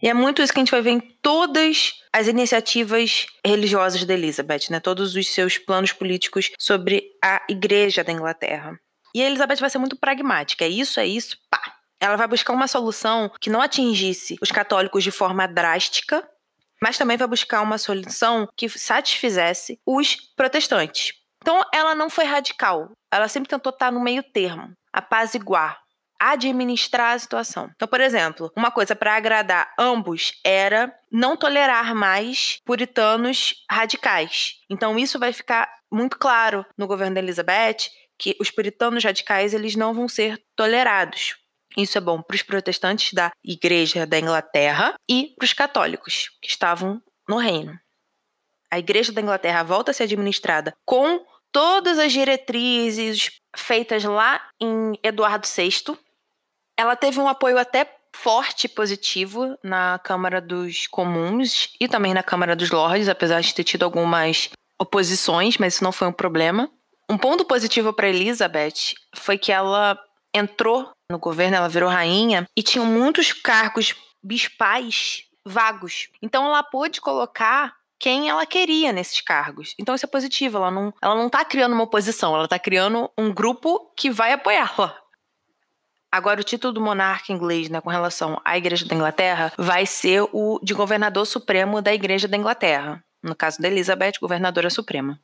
[0.02, 4.14] E é muito isso que a gente vai ver em todas as iniciativas religiosas da
[4.14, 4.80] Elizabeth, né?
[4.80, 8.80] Todos os seus planos políticos sobre a Igreja da Inglaterra.
[9.16, 10.64] E a Elizabeth vai ser muito pragmática.
[10.64, 15.04] É isso, é isso, pá ela vai buscar uma solução que não atingisse os católicos
[15.04, 16.28] de forma drástica,
[16.82, 21.14] mas também vai buscar uma solução que satisfizesse os protestantes.
[21.42, 22.92] Então, ela não foi radical.
[23.12, 25.80] Ela sempre tentou estar no meio termo, apaziguar,
[26.20, 27.70] administrar a situação.
[27.76, 34.56] Então, por exemplo, uma coisa para agradar ambos era não tolerar mais puritanos radicais.
[34.70, 39.76] Então, isso vai ficar muito claro no governo da Elizabeth que os puritanos radicais eles
[39.76, 41.36] não vão ser tolerados.
[41.78, 46.50] Isso é bom para os protestantes da Igreja da Inglaterra e para os católicos que
[46.50, 47.80] estavam no reino.
[48.72, 54.98] A Igreja da Inglaterra volta a ser administrada com todas as diretrizes feitas lá em
[55.04, 55.98] Eduardo VI.
[56.76, 62.24] Ela teve um apoio até forte e positivo na Câmara dos Comuns e também na
[62.24, 66.70] Câmara dos Lordes, apesar de ter tido algumas oposições, mas isso não foi um problema.
[67.10, 69.98] Um ponto positivo para Elizabeth foi que ela
[70.34, 76.10] entrou no governo, ela virou rainha e tinham muitos cargos bispais vagos.
[76.22, 79.74] Então ela pôde colocar quem ela queria nesses cargos.
[79.80, 83.10] Então isso é positivo, ela não, ela não tá criando uma oposição, ela tá criando
[83.18, 84.96] um grupo que vai apoiá-la.
[86.12, 90.28] Agora, o título do monarca inglês né, com relação à Igreja da Inglaterra vai ser
[90.32, 93.04] o de governador supremo da Igreja da Inglaterra.
[93.22, 95.20] No caso da Elizabeth, governadora suprema.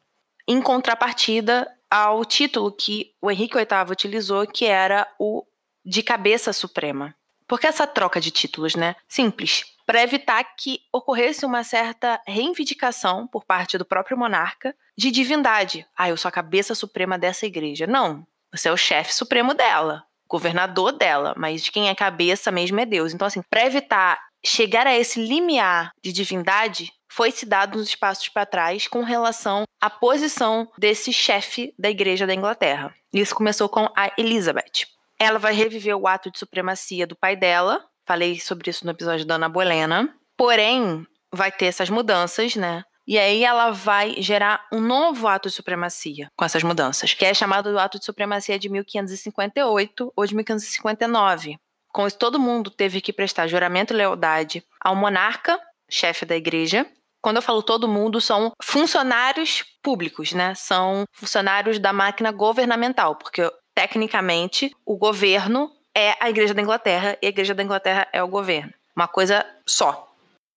[0.47, 5.45] Em contrapartida ao título que o Henrique VIII utilizou, que era o
[5.85, 7.15] de cabeça suprema.
[7.47, 8.95] Por que essa troca de títulos, né?
[9.07, 9.65] Simples.
[9.85, 15.85] Para evitar que ocorresse uma certa reivindicação por parte do próprio monarca de divindade.
[15.95, 17.85] Ah, eu sou a cabeça suprema dessa igreja.
[17.85, 18.25] Não.
[18.51, 22.85] Você é o chefe supremo dela, governador dela, mas de quem é cabeça mesmo é
[22.85, 23.13] Deus.
[23.13, 28.29] Então, assim, para evitar chegar a esse limiar de divindade, foi se dado uns espaços
[28.29, 32.93] para trás com relação à posição desse chefe da igreja da Inglaterra.
[33.13, 34.87] Isso começou com a Elizabeth.
[35.23, 37.83] Ela vai reviver o ato de supremacia do pai dela.
[38.05, 40.13] Falei sobre isso no episódio da Ana Bolena.
[40.35, 42.83] Porém, vai ter essas mudanças, né?
[43.05, 47.33] E aí ela vai gerar um novo ato de supremacia com essas mudanças, que é
[47.33, 51.57] chamado do ato de supremacia de 1558 ou de 1559.
[51.89, 55.59] Com isso, todo mundo teve que prestar juramento e lealdade ao monarca,
[55.89, 56.85] chefe da igreja.
[57.21, 60.55] Quando eu falo todo mundo, são funcionários públicos, né?
[60.55, 67.25] São funcionários da máquina governamental, porque tecnicamente o governo é a igreja da Inglaterra e
[67.25, 68.73] a igreja da Inglaterra é o governo.
[68.95, 70.11] Uma coisa só.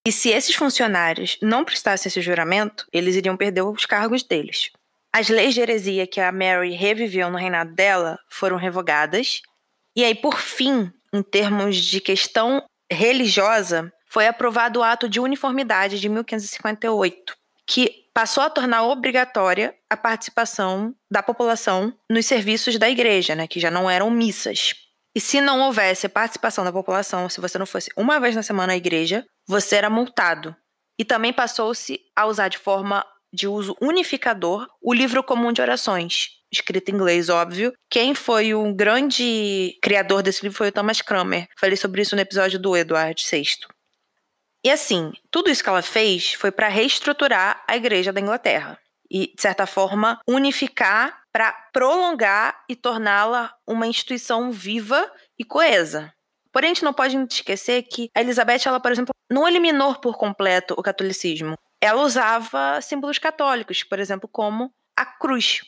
[0.05, 4.71] E se esses funcionários não prestassem esse juramento, eles iriam perder os cargos deles.
[5.13, 9.43] As leis de heresia que a Mary reviveu no reinado dela foram revogadas.
[9.97, 15.99] E aí, por fim, em termos de questão religiosa, foi aprovado o Ato de Uniformidade
[15.99, 23.35] de 1558, que passou a tornar obrigatória a participação da população nos serviços da igreja,
[23.35, 24.73] né, que já não eram missas.
[25.15, 28.73] E se não houvesse participação da população, se você não fosse uma vez na semana
[28.73, 30.57] à igreja, você era multado.
[30.99, 36.29] E também passou-se a usar de forma de uso unificador o livro comum de orações,
[36.51, 37.75] escrito em inglês, óbvio.
[37.91, 41.49] Quem foi o grande criador desse livro foi o Thomas Cranmer.
[41.61, 43.76] Falei sobre isso no episódio do Eduardo VI.
[44.67, 48.77] E assim, tudo isso que ela fez foi para reestruturar a Igreja da Inglaterra
[49.09, 56.13] e, de certa forma, unificar para prolongar e torná-la uma instituição viva e coesa.
[56.53, 60.17] Porém, a gente não pode esquecer que a Elizabeth, ela, por exemplo, não eliminou por
[60.17, 61.57] completo o catolicismo.
[61.81, 65.61] Ela usava símbolos católicos, por exemplo, como a cruz.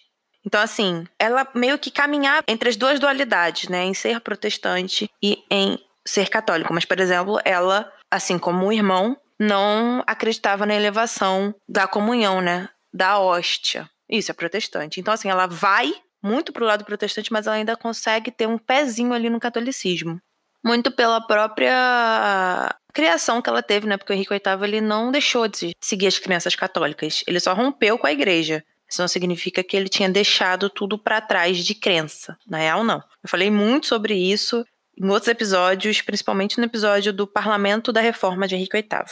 [0.44, 3.84] Então, assim, ela meio que caminhava entre as duas dualidades, né?
[3.84, 6.72] Em ser protestante e em ser católico.
[6.74, 12.68] Mas, por exemplo, ela, assim como o irmão, não acreditava na elevação da comunhão, né?
[12.92, 13.88] Da hóstia.
[14.08, 15.00] Isso é protestante.
[15.00, 15.92] Então, assim, ela vai
[16.22, 20.20] muito pro lado protestante, mas ela ainda consegue ter um pezinho ali no catolicismo.
[20.64, 23.96] Muito pela própria criação que ela teve, né?
[23.96, 27.22] Porque o Henrique VIII ele não deixou de seguir as crianças católicas.
[27.26, 28.64] Ele só rompeu com a igreja.
[28.88, 32.36] Isso não significa que ele tinha deixado tudo para trás de crença.
[32.46, 32.98] Na real, não.
[33.22, 34.64] Eu falei muito sobre isso
[35.00, 39.04] em outros episódios, principalmente no episódio do Parlamento da Reforma de Henrique VIII.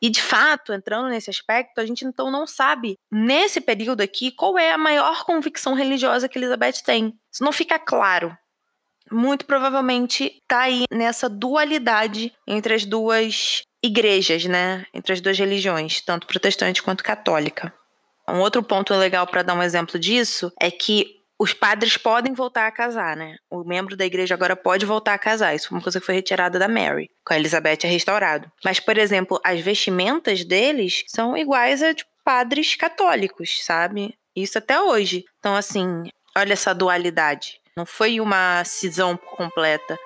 [0.00, 4.58] E de fato, entrando nesse aspecto, a gente então não sabe, nesse período aqui, qual
[4.58, 7.14] é a maior convicção religiosa que Elizabeth tem.
[7.32, 8.36] Isso não fica claro.
[9.10, 14.84] Muito provavelmente está aí nessa dualidade entre as duas igrejas, né?
[14.92, 17.72] Entre as duas religiões, tanto protestante quanto católica.
[18.28, 22.66] Um outro ponto legal para dar um exemplo disso é que os padres podem voltar
[22.66, 23.36] a casar, né?
[23.50, 25.54] O membro da igreja agora pode voltar a casar.
[25.54, 27.10] Isso foi uma coisa que foi retirada da Mary.
[27.24, 28.50] Com a Elizabeth é restaurado.
[28.64, 34.16] Mas, por exemplo, as vestimentas deles são iguais a de padres católicos, sabe?
[34.34, 35.24] Isso até hoje.
[35.38, 36.04] Então, assim,
[36.36, 37.60] olha essa dualidade.
[37.76, 39.98] Não foi uma cisão completa.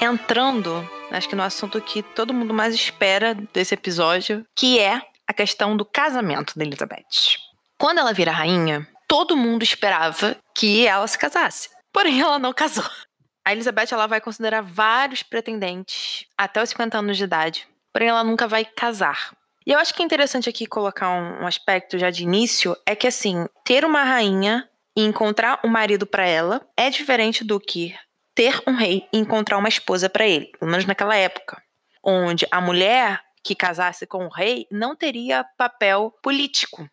[0.00, 5.32] Entrando, acho que no assunto que todo mundo mais espera desse episódio, que é a
[5.32, 7.38] questão do casamento da Elizabeth.
[7.78, 11.68] Quando ela vira rainha, todo mundo esperava que ela se casasse.
[11.92, 12.84] Porém, ela não casou.
[13.44, 18.24] A Elizabeth ela vai considerar vários pretendentes até os 50 anos de idade, porém ela
[18.24, 19.32] nunca vai casar.
[19.64, 22.96] E eu acho que é interessante aqui colocar um, um aspecto já de início é
[22.96, 27.94] que assim, ter uma rainha e encontrar um marido para ela é diferente do que
[28.34, 31.62] ter um rei e encontrar uma esposa para ele, pelo menos naquela época,
[32.02, 36.88] onde a mulher que casasse com o rei não teria papel político.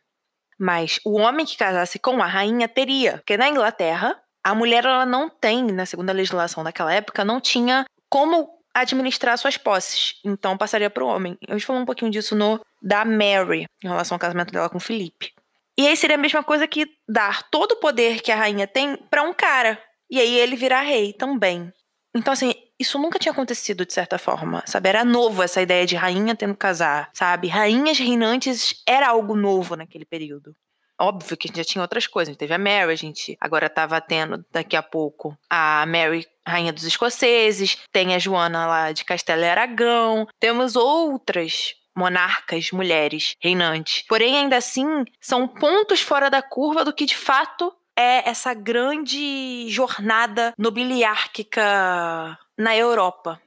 [0.60, 5.06] Mas o homem que casasse com a rainha teria, porque na Inglaterra a mulher ela
[5.06, 10.16] não tem, na segunda legislação daquela época, não tinha como administrar suas posses.
[10.24, 11.38] Então passaria para o homem.
[11.48, 15.34] Eu falou um pouquinho disso no da Mary, em relação ao casamento dela com Felipe.
[15.78, 18.96] E aí seria a mesma coisa que dar todo o poder que a rainha tem
[18.96, 19.78] para um cara.
[20.10, 21.72] E aí ele virar rei também.
[22.16, 24.90] Então, assim, isso nunca tinha acontecido de certa forma, sabe?
[24.90, 27.48] Era novo essa ideia de rainha tendo que casar, sabe?
[27.48, 30.56] Rainhas reinantes era algo novo naquele período.
[31.00, 32.30] Óbvio que a gente já tinha outras coisas.
[32.30, 36.26] A gente teve a Mary, a gente agora estava tendo daqui a pouco a Mary,
[36.46, 43.36] rainha dos escoceses, tem a Joana lá de Castelo e Aragão, temos outras monarcas mulheres
[43.42, 44.04] reinantes.
[44.08, 44.86] Porém, ainda assim,
[45.20, 52.76] são pontos fora da curva do que de fato é essa grande jornada nobiliárquica na
[52.76, 53.42] Europa.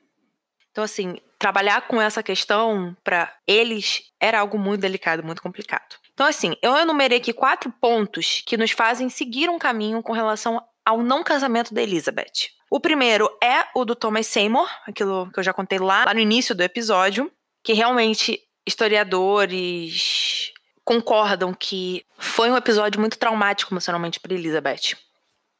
[0.71, 5.97] Então, assim, trabalhar com essa questão para eles era algo muito delicado, muito complicado.
[6.13, 10.63] Então, assim, eu enumerei aqui quatro pontos que nos fazem seguir um caminho com relação
[10.85, 12.51] ao não casamento da Elizabeth.
[12.71, 16.21] O primeiro é o do Thomas Seymour, aquilo que eu já contei lá, lá no
[16.21, 17.31] início do episódio,
[17.65, 20.53] que realmente historiadores
[20.85, 24.97] concordam que foi um episódio muito traumático emocionalmente para Elizabeth.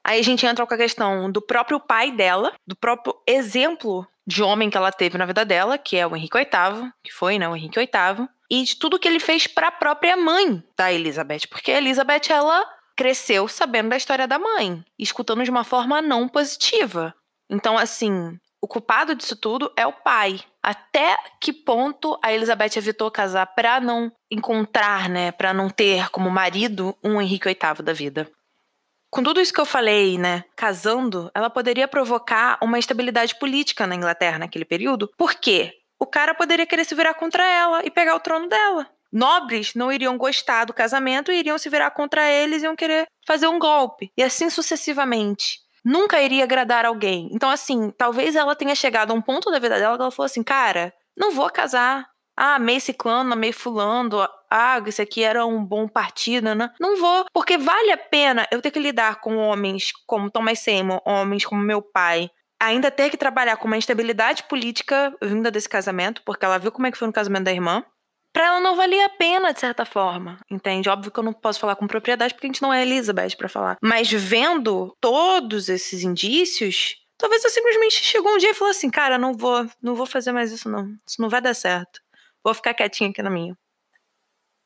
[0.05, 4.43] Aí a gente entra com a questão do próprio pai dela, do próprio exemplo de
[4.43, 7.49] homem que ela teve na vida dela, que é o Henrique VIII, que foi, né,
[7.49, 11.47] o Henrique VIII, e de tudo que ele fez para a própria mãe da Elizabeth,
[11.51, 12.67] porque a Elizabeth ela
[12.97, 17.15] cresceu sabendo da história da mãe, escutando de uma forma não positiva.
[17.49, 20.41] Então, assim, o culpado disso tudo é o pai.
[20.63, 26.31] Até que ponto a Elizabeth evitou casar para não encontrar, né, para não ter como
[26.31, 28.31] marido um Henrique VIII da vida?
[29.11, 33.97] Com tudo isso que eu falei, né, casando, ela poderia provocar uma instabilidade política na
[33.97, 35.11] Inglaterra naquele período.
[35.17, 35.75] Por quê?
[35.99, 38.87] O cara poderia querer se virar contra ela e pegar o trono dela.
[39.13, 43.09] Nobres não iriam gostar do casamento e iriam se virar contra eles e iam querer
[43.27, 44.13] fazer um golpe.
[44.17, 47.29] E assim sucessivamente nunca iria agradar alguém.
[47.33, 50.27] Então, assim, talvez ela tenha chegado a um ponto da vida dela que ela falou
[50.27, 52.09] assim: cara, não vou casar.
[52.37, 54.27] Ah, amei ciclano, amei fulano.
[54.51, 56.71] Ah, esse aqui era um bom partido, né?
[56.81, 61.03] Não vou, porque vale a pena eu ter que lidar com homens como Thomas Seymour,
[61.05, 66.23] homens como meu pai, ainda ter que trabalhar com uma instabilidade política vinda desse casamento,
[66.25, 67.85] porque ela viu como é que foi no casamento da irmã
[68.33, 70.89] para ela não valia a pena, de certa forma, entende?
[70.89, 73.49] Óbvio que eu não posso falar com propriedade porque a gente não é Elizabeth para
[73.49, 73.77] falar.
[73.83, 79.19] Mas vendo todos esses indícios, talvez eu simplesmente chegou um dia e falou assim: "Cara,
[79.19, 80.95] não vou, não vou fazer mais isso não.
[81.07, 82.01] Isso não vai dar certo.
[82.45, 83.57] Vou ficar quietinha aqui na minha."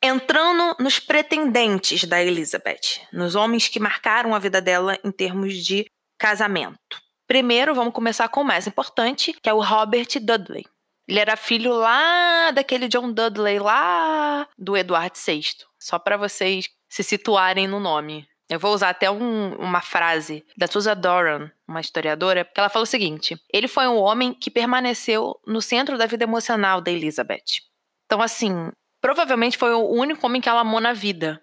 [0.03, 5.89] Entrando nos pretendentes da Elizabeth, nos homens que marcaram a vida dela em termos de
[6.19, 7.01] casamento.
[7.27, 10.63] Primeiro, vamos começar com o mais importante, que é o Robert Dudley.
[11.07, 15.43] Ele era filho lá daquele John Dudley, lá do Eduardo VI.
[15.79, 18.27] Só para vocês se situarem no nome.
[18.49, 22.83] Eu vou usar até um, uma frase da Susan Doran, uma historiadora, que ela fala
[22.83, 27.63] o seguinte: ele foi um homem que permaneceu no centro da vida emocional da Elizabeth.
[28.05, 31.41] Então, assim, provavelmente foi o único homem que ela amou na vida.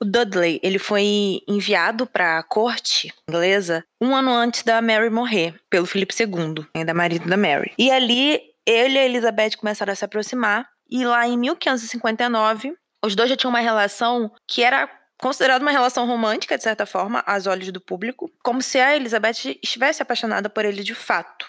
[0.00, 5.54] O Dudley, ele foi enviado para a corte inglesa um ano antes da Mary morrer,
[5.70, 7.72] pelo Felipe II, ainda marido da Mary.
[7.78, 10.68] E ali ele e a Elizabeth começaram a se aproximar.
[10.90, 14.88] E lá em 1559, os dois já tinham uma relação que era
[15.18, 19.58] considerada uma relação romântica, de certa forma, aos olhos do público, como se a Elizabeth
[19.62, 21.46] estivesse apaixonada por ele de fato.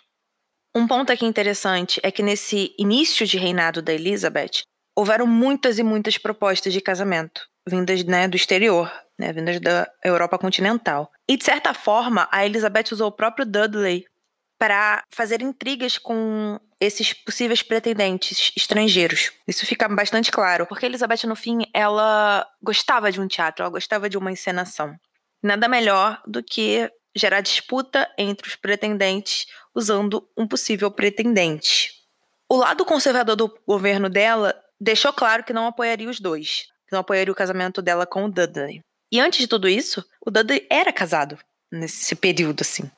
[0.74, 4.64] Um ponto aqui interessante é que nesse início de reinado da Elizabeth,
[4.96, 10.38] houveram muitas e muitas propostas de casamento, vindas né, do exterior, né, vindas da Europa
[10.38, 11.12] continental.
[11.28, 14.06] E, de certa forma, a Elizabeth usou o próprio Dudley
[14.58, 19.32] para fazer intrigas com esses possíveis pretendentes estrangeiros.
[19.48, 24.10] Isso fica bastante claro, porque Elizabeth, no fim, ela gostava de um teatro, ela gostava
[24.10, 24.96] de uma encenação.
[25.42, 31.94] Nada melhor do que gerar disputa entre os pretendentes usando um possível pretendente.
[32.50, 37.00] O lado conservador do governo dela deixou claro que não apoiaria os dois, que não
[37.00, 38.82] apoiaria o casamento dela com o Dudley.
[39.12, 41.38] E antes de tudo isso, o Dudley era casado
[41.72, 42.90] nesse período, assim.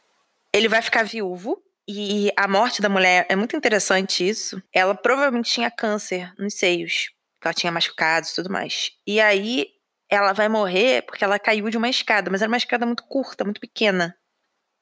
[0.52, 4.62] Ele vai ficar viúvo e a morte da mulher é muito interessante isso.
[4.74, 7.10] Ela provavelmente tinha câncer nos seios,
[7.44, 8.92] ela tinha machucados e tudo mais.
[9.06, 9.68] E aí
[10.10, 13.44] ela vai morrer porque ela caiu de uma escada, mas era uma escada muito curta,
[13.44, 14.16] muito pequena.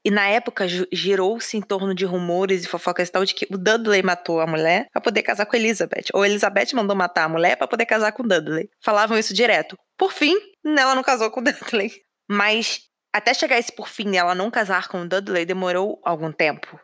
[0.04, 3.58] E na época girou-se em torno de rumores e fofocas e tal de que o
[3.58, 6.06] Dudley matou a mulher para poder casar com Elizabeth.
[6.14, 8.70] Ou Elizabeth mandou matar a mulher para poder casar com o Dudley.
[8.80, 9.76] Falavam isso direto.
[9.98, 11.92] Por fim, ela não casou com o Dudley.
[12.30, 12.82] Mas
[13.12, 16.80] até chegar esse por fim ela não casar com o Dudley demorou algum tempo.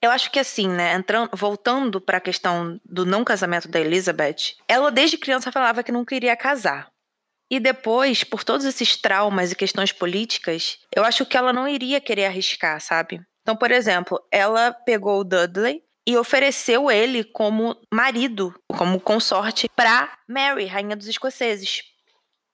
[0.00, 4.54] Eu acho que assim, né, entrando, voltando para a questão do não casamento da Elizabeth,
[4.68, 6.88] ela desde criança falava que não queria casar.
[7.50, 12.00] E depois, por todos esses traumas e questões políticas, eu acho que ela não iria
[12.00, 13.20] querer arriscar, sabe?
[13.42, 20.16] Então, por exemplo, ela pegou o Dudley e ofereceu ele como marido, como consorte para
[20.28, 21.82] Mary, rainha dos escoceses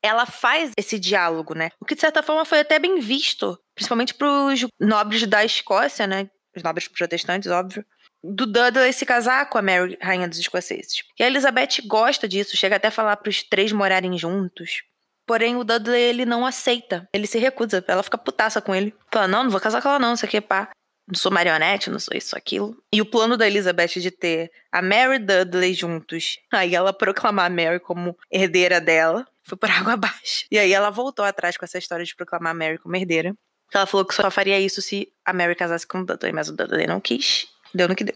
[0.05, 1.70] ela faz esse diálogo, né?
[1.80, 6.07] O que de certa forma foi até bem visto, principalmente para os nobres da Escócia,
[6.07, 6.28] né?
[6.55, 7.84] Os nobres protestantes, óbvio.
[8.22, 11.02] Do Dudley se casar com a Mary, rainha dos escoceses.
[11.18, 14.82] E a Elizabeth gosta disso, chega até a falar para os três morarem juntos.
[15.26, 17.09] Porém, o Dudley, ele não aceita.
[17.12, 17.84] Ele se recusa.
[17.86, 18.94] Ela fica putaça com ele.
[19.11, 20.70] Fala, não, não vou casar com ela não, isso aqui é pá.
[21.07, 22.76] Não sou marionete, não sou isso, aquilo.
[22.90, 27.50] E o plano da Elizabeth de ter a Mary Dudley juntos, aí ela proclamar a
[27.50, 30.46] Mary como herdeira dela, foi por água abaixo.
[30.50, 33.36] E aí ela voltou atrás com essa história de proclamar a Mary como herdeira.
[33.75, 36.57] Ela falou que só faria isso se a Mary casasse com o Dudley, mas o
[36.57, 37.47] Dudley não quis.
[37.75, 38.14] Deu no que deu.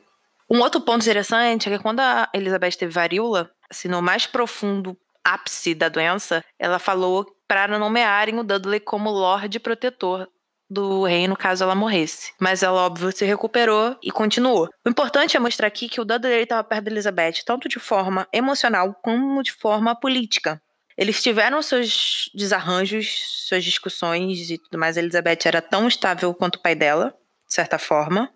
[0.51, 4.97] Um outro ponto interessante é que quando a Elizabeth teve varíola, assim, no mais profundo
[5.23, 10.29] ápice da doença, ela falou para nomearem o Dudley como Lorde Protetor
[10.71, 12.33] do reino caso ela morresse.
[12.39, 14.69] Mas ela, óbvio, se recuperou e continuou.
[14.85, 18.29] O importante é mostrar aqui que o Dudley estava perto da Elizabeth, tanto de forma
[18.33, 20.61] emocional como de forma política.
[20.99, 24.97] Eles tiveram seus desarranjos, suas discussões e tudo mais.
[24.97, 27.15] A Elizabeth era tão estável quanto o pai dela,
[27.47, 28.29] de certa forma.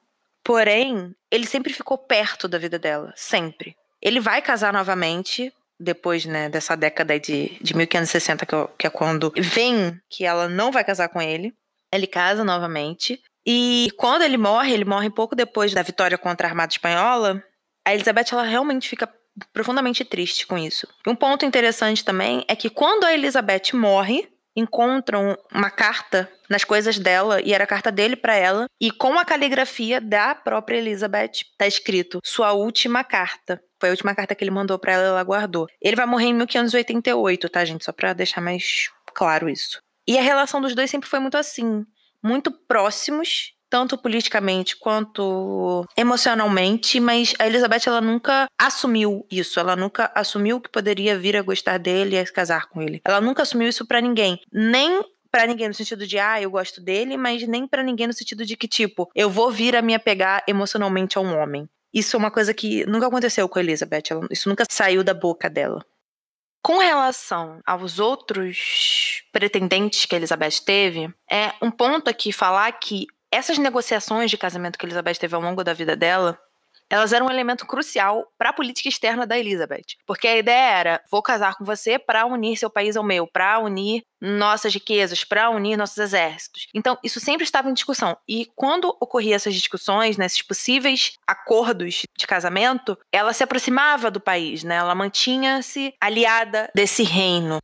[0.44, 3.76] Porém, ele sempre ficou perto da vida dela, sempre.
[4.00, 8.90] Ele vai casar novamente depois né, dessa década de, de 1560, que é, que é
[8.90, 11.52] quando vem que ela não vai casar com ele.
[11.92, 13.20] Ele casa novamente.
[13.44, 17.42] E quando ele morre, ele morre pouco depois da vitória contra a Armada Espanhola.
[17.84, 19.12] A Elizabeth ela realmente fica
[19.52, 20.86] profundamente triste com isso.
[21.06, 26.98] Um ponto interessante também é que quando a Elizabeth morre, encontram uma carta nas coisas
[26.98, 31.44] dela e era a carta dele para ela e com a caligrafia da própria Elizabeth
[31.56, 33.62] tá escrito sua última carta.
[33.80, 35.66] Foi a última carta que ele mandou para ela, ela guardou.
[35.80, 37.84] Ele vai morrer em 1588, tá, gente?
[37.84, 39.80] Só para deixar mais claro isso.
[40.06, 41.84] E a relação dos dois sempre foi muito assim,
[42.22, 50.12] muito próximos tanto politicamente quanto emocionalmente, mas a Elizabeth ela nunca assumiu isso, ela nunca
[50.14, 53.00] assumiu que poderia vir a gostar dele e a se casar com ele.
[53.02, 56.82] Ela nunca assumiu isso para ninguém, nem para ninguém no sentido de ah, eu gosto
[56.82, 59.94] dele, mas nem para ninguém no sentido de que tipo, eu vou vir a me
[59.94, 61.66] apegar emocionalmente a um homem.
[61.94, 65.14] Isso é uma coisa que nunca aconteceu com a Elizabeth, ela, isso nunca saiu da
[65.14, 65.82] boca dela.
[66.62, 73.06] Com relação aos outros pretendentes que a Elizabeth teve, é um ponto aqui falar que
[73.32, 76.38] essas negociações de casamento que Elizabeth teve ao longo da vida dela,
[76.92, 79.96] elas eram um elemento crucial para a política externa da Elizabeth.
[80.06, 83.58] Porque a ideia era: vou casar com você para unir seu país ao meu, para
[83.58, 86.68] unir nossas riquezas, para unir nossos exércitos.
[86.74, 88.14] Então, isso sempre estava em discussão.
[88.28, 94.20] E quando ocorriam essas discussões, nesses né, possíveis acordos de casamento, ela se aproximava do
[94.20, 94.76] país, né?
[94.76, 97.58] Ela mantinha-se aliada desse reino.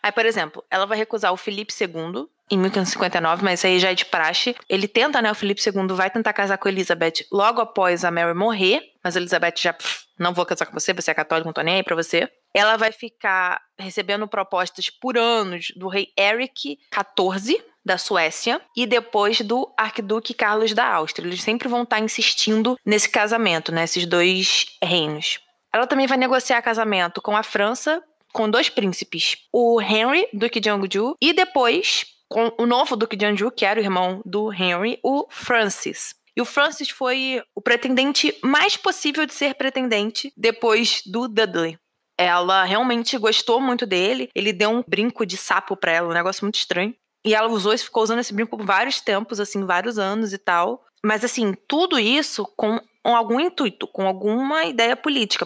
[0.00, 3.94] Aí, por exemplo, ela vai recusar o Felipe II, em 1559, mas aí já é
[3.94, 4.56] de praxe.
[4.68, 5.30] Ele tenta, né?
[5.30, 9.54] O Felipe II vai tentar casar com Elizabeth logo após a Mary morrer, mas Elizabeth
[9.58, 11.96] já, pff, não vou casar com você, você é católico, não tô nem aí pra
[11.96, 12.28] você.
[12.52, 19.40] Ela vai ficar recebendo propostas por anos do rei Eric XIV, da Suécia, e depois
[19.40, 21.26] do arquiduque Carlos da Áustria.
[21.26, 25.38] Eles sempre vão estar insistindo nesse casamento, né, dois reinos.
[25.72, 30.68] Ela também vai negociar casamento com a França, com dois príncipes, o Henry, duque de
[30.68, 35.00] Anjou, e depois com o novo Duque de Anjou, que era o irmão do Henry,
[35.02, 36.14] o Francis.
[36.36, 41.76] E o Francis foi o pretendente mais possível de ser pretendente depois do Dudley.
[42.16, 44.28] Ela realmente gostou muito dele.
[44.34, 46.94] Ele deu um brinco de sapo para ela, um negócio muito estranho.
[47.26, 50.84] E ela usou, ficou usando esse brinco por vários tempos, assim, vários anos e tal.
[51.04, 55.44] Mas assim, tudo isso com algum intuito, com alguma ideia política.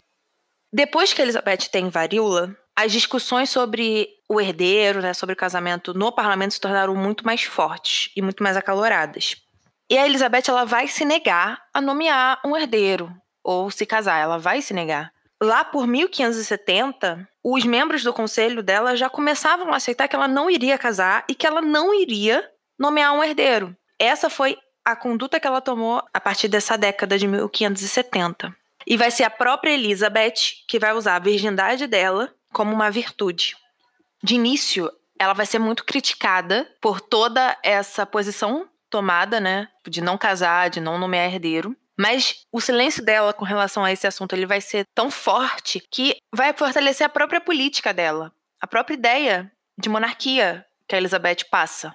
[0.73, 6.13] Depois que Elizabeth tem varíola, as discussões sobre o herdeiro, né, sobre o casamento no
[6.13, 9.37] parlamento se tornaram muito mais fortes e muito mais acaloradas.
[9.89, 14.39] E a Elizabeth ela vai se negar a nomear um herdeiro ou se casar, ela
[14.39, 15.13] vai se negar.
[15.43, 20.49] Lá por 1570, os membros do conselho dela já começavam a aceitar que ela não
[20.49, 23.77] iria casar e que ela não iria nomear um herdeiro.
[23.99, 28.55] Essa foi a conduta que ela tomou a partir dessa década de 1570.
[28.87, 33.57] E vai ser a própria Elizabeth que vai usar a virgindade dela como uma virtude.
[34.25, 40.17] De início, ela vai ser muito criticada por toda essa posição tomada, né, de não
[40.17, 41.77] casar, de não nomear herdeiro.
[41.95, 46.17] Mas o silêncio dela com relação a esse assunto ele vai ser tão forte que
[46.35, 51.95] vai fortalecer a própria política dela, a própria ideia de monarquia que a Elizabeth passa.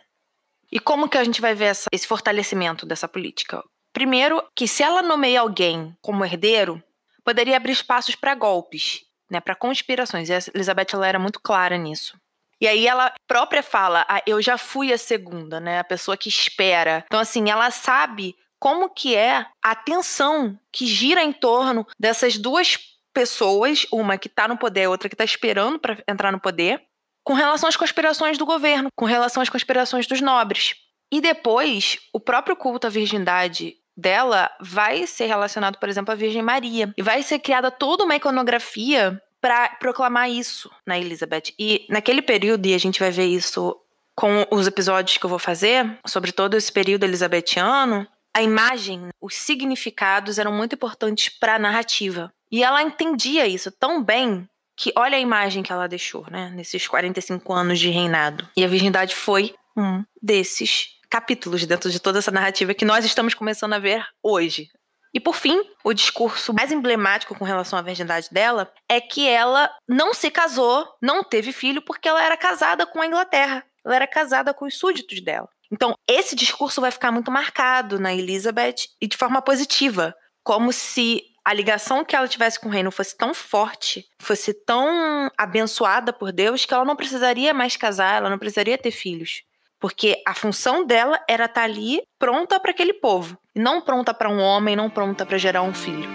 [0.72, 3.64] E como que a gente vai ver essa, esse fortalecimento dessa política?
[3.92, 6.80] Primeiro, que se ela nomeia alguém como herdeiro,
[7.26, 10.30] poderia abrir espaços para golpes né, para conspirações.
[10.30, 12.18] E a Elizabeth ela era muito clara nisso.
[12.62, 16.30] E aí ela própria fala: ah, "Eu já fui a segunda, né, a pessoa que
[16.30, 17.04] espera".
[17.06, 22.78] Então assim, ela sabe como que é a tensão que gira em torno dessas duas
[23.14, 26.82] pessoas, uma que está no poder, outra que está esperando para entrar no poder,
[27.24, 30.76] com relação às conspirações do governo, com relação às conspirações dos nobres.
[31.12, 36.42] E depois, o próprio culto à virgindade dela vai ser relacionado, por exemplo, à Virgem
[36.42, 36.94] Maria.
[36.98, 41.54] E vai ser criada toda uma iconografia para proclamar isso na Elizabeth.
[41.58, 43.76] E naquele período, e a gente vai ver isso
[44.16, 49.36] com os episódios que eu vou fazer sobre todo esse período elizabetiano, a imagem, os
[49.36, 52.32] significados eram muito importantes para a narrativa.
[52.52, 56.88] E ela entendia isso tão bem que olha a imagem que ela deixou, né, nesses
[56.88, 58.48] 45 anos de reinado.
[58.56, 63.34] E a virgindade foi um desses capítulos dentro de toda essa narrativa que nós estamos
[63.34, 64.70] começando a ver hoje.
[65.14, 69.72] E por fim, o discurso mais emblemático com relação à virgindade dela é que ela
[69.88, 73.66] não se casou, não teve filho, porque ela era casada com a Inglaterra.
[73.84, 75.50] Ela era casada com os súditos dela.
[75.72, 81.24] Então, esse discurso vai ficar muito marcado na Elizabeth e de forma positiva, como se
[81.46, 86.32] a ligação que ela tivesse com o reino fosse tão forte, fosse tão abençoada por
[86.32, 89.42] Deus, que ela não precisaria mais casar, ela não precisaria ter filhos.
[89.80, 94.30] Porque a função dela era estar tá ali pronta para aquele povo, não pronta para
[94.30, 96.10] um homem, não pronta para gerar um filho.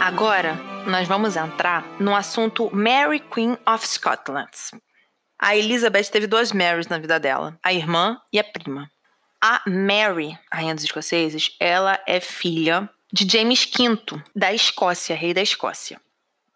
[0.00, 0.54] Agora,
[0.86, 4.50] nós vamos entrar no assunto Mary Queen of Scotland.
[5.40, 8.90] A Elizabeth teve duas Marys na vida dela, a irmã e a prima.
[9.42, 15.32] A Mary, a rainha dos escoceses, ela é filha de James V, da Escócia, rei
[15.34, 16.00] da Escócia,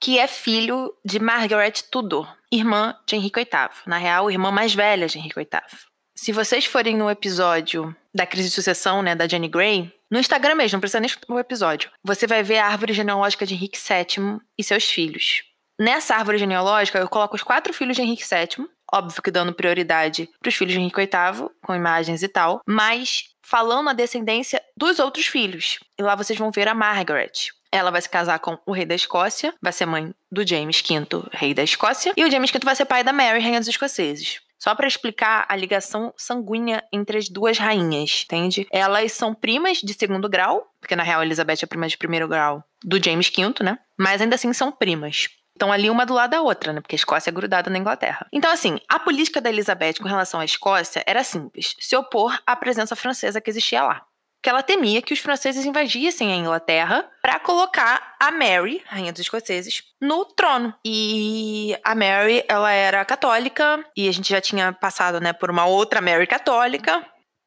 [0.01, 3.70] que é filho de Margaret Tudor, irmã de Henrique VIII.
[3.86, 5.88] Na real, irmã mais velha de Henrique VIII.
[6.16, 10.57] Se vocês forem no episódio da crise de sucessão, né, da Jenny Gray, no Instagram
[10.57, 14.40] mesmo, não precisa nem o episódio, você vai ver a árvore genealógica de Henrique VII
[14.57, 15.42] e seus filhos.
[15.78, 20.28] Nessa árvore genealógica, eu coloco os quatro filhos de Henrique VII, óbvio que dando prioridade
[20.40, 24.99] para os filhos de Henrique VIII, com imagens e tal, mas falando a descendência dos
[24.99, 25.78] outros filhos.
[25.96, 27.53] E lá vocês vão ver a Margaret.
[27.71, 31.29] Ela vai se casar com o rei da Escócia, vai ser mãe do James V,
[31.33, 34.41] rei da Escócia, e o James V vai ser pai da Mary, rainha dos escoceses.
[34.59, 38.66] Só para explicar a ligação sanguínea entre as duas rainhas, entende?
[38.73, 42.64] Elas são primas de segundo grau, porque na real Elizabeth é prima de primeiro grau
[42.83, 43.79] do James V, né?
[43.97, 45.29] Mas ainda assim são primas.
[45.55, 46.81] Estão ali uma do lado da outra, né?
[46.81, 48.27] Porque a Escócia é grudada na Inglaterra.
[48.33, 52.55] Então, assim, a política da Elizabeth com relação à Escócia era simples: se opor à
[52.57, 54.08] presença francesa que existia lá
[54.43, 59.20] que ela temia que os franceses invadissem a Inglaterra para colocar a Mary, rainha dos
[59.20, 60.74] escoceses, no trono.
[60.84, 65.66] E a Mary, ela era católica e a gente já tinha passado, né, por uma
[65.66, 67.05] outra Mary católica,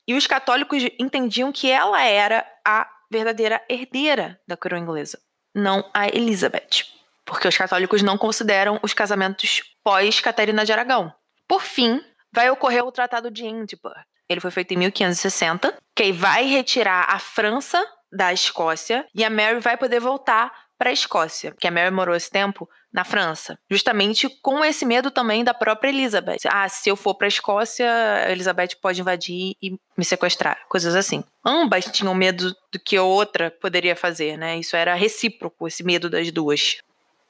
[0.08, 5.20] e os católicos entendiam que ela era a verdadeira herdeira da coroa inglesa,
[5.56, 6.86] não a Elizabeth,
[7.26, 11.14] porque os católicos não consideram os casamentos pós Catarina de Aragão.
[11.48, 14.00] Por fim, vai ocorrer o Tratado de Edinburgh,
[14.32, 17.80] ele foi feito em 1560, que vai retirar a França
[18.12, 22.16] da Escócia e a Mary vai poder voltar para a Escócia, porque a Mary morou
[22.16, 26.40] esse tempo na França, justamente com esse medo também da própria Elizabeth.
[26.50, 27.88] Ah, se eu for para a Escócia,
[28.26, 31.24] a Elizabeth pode invadir e me sequestrar, coisas assim.
[31.46, 34.58] Ambas tinham medo do que a outra poderia fazer, né?
[34.58, 36.80] Isso era recíproco, esse medo das duas.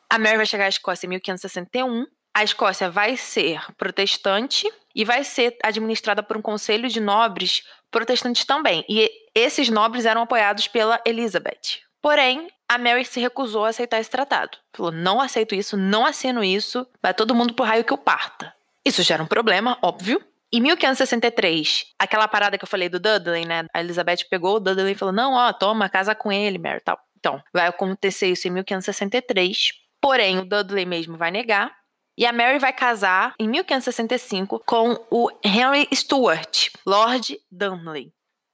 [0.10, 4.66] A Mary vai chegar à Escócia em 1561 a Escócia vai ser protestante
[4.96, 8.84] e vai ser administrada por um conselho de nobres protestantes também.
[8.90, 11.82] E esses nobres eram apoiados pela Elizabeth.
[12.02, 14.58] Porém, a Mary se recusou a aceitar esse tratado.
[14.74, 18.54] Falou: não aceito isso, não assino isso, vai todo mundo pro raio que eu parta.
[18.84, 20.24] Isso gera um problema, óbvio.
[20.54, 23.66] Em 1563, aquela parada que eu falei do Dudley, né?
[23.74, 26.98] A Elizabeth pegou o Dudley e falou: não, ó, toma, casa com ele, Mary tal.
[27.20, 29.74] Então, vai acontecer isso em 1563.
[30.02, 31.72] Porém, o Dudley mesmo vai negar.
[32.18, 38.12] E a Mary vai casar em 1565 com o Henry Stuart, Lord Dunley.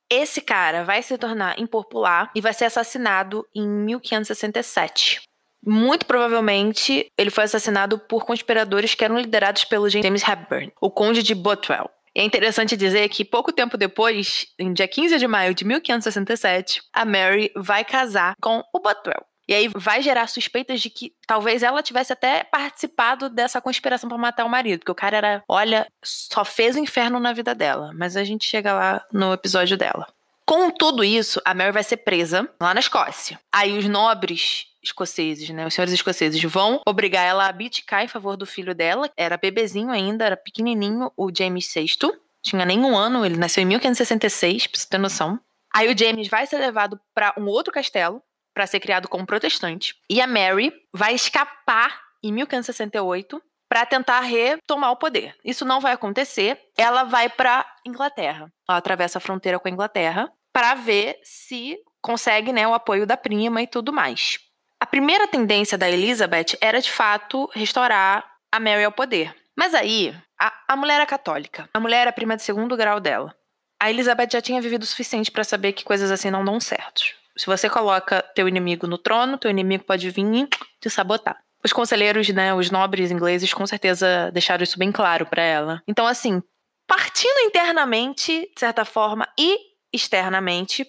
[0.09, 5.21] Esse cara vai se tornar impopular e vai ser assassinado em 1567.
[5.65, 11.21] Muito provavelmente ele foi assassinado por conspiradores que eram liderados pelo James Hepburn, o Conde
[11.21, 11.89] de Bothwell.
[12.15, 17.05] É interessante dizer que pouco tempo depois, em dia 15 de maio de 1567, a
[17.05, 19.23] Mary vai casar com o Bothwell.
[19.47, 24.17] E aí vai gerar suspeitas de que talvez ela tivesse até participado dessa conspiração para
[24.17, 27.91] matar o marido, porque o cara era, olha, só fez o inferno na vida dela,
[27.95, 30.07] mas a gente chega lá no episódio dela.
[30.45, 33.39] Com tudo isso, a Mary vai ser presa lá na Escócia.
[33.51, 38.37] Aí os nobres escoceses, né, os senhores escoceses vão obrigar ela a abdicar em favor
[38.37, 41.97] do filho dela, era bebezinho ainda, era pequenininho, o James VI,
[42.41, 45.39] tinha nenhum ano, ele nasceu em 1566, pra você ter noção.
[45.73, 48.21] Aí o James vai ser levado para um outro castelo,
[48.57, 49.93] para ser criado como protestante.
[50.09, 53.39] E a Mary vai escapar em 1568
[53.69, 55.35] para tentar retomar o poder.
[55.45, 56.59] Isso não vai acontecer.
[56.75, 58.51] Ela vai para Inglaterra.
[58.67, 63.15] Ela atravessa a fronteira com a Inglaterra para ver se consegue né, o apoio da
[63.15, 64.39] prima e tudo mais.
[64.79, 69.35] A primeira tendência da Elizabeth era de fato restaurar a Mary ao poder.
[69.55, 71.69] Mas aí, a, a mulher era católica.
[71.71, 73.35] A mulher era prima de segundo grau dela.
[73.79, 77.03] A Elizabeth já tinha vivido o suficiente para saber que coisas assim não dão certo.
[77.37, 81.37] Se você coloca teu inimigo no trono, teu inimigo pode vir te sabotar.
[81.63, 85.83] Os conselheiros, né, os nobres ingleses, com certeza deixaram isso bem claro para ela.
[85.87, 86.41] Então, assim,
[86.87, 89.59] partindo internamente, de certa forma, e
[89.91, 90.87] externamente,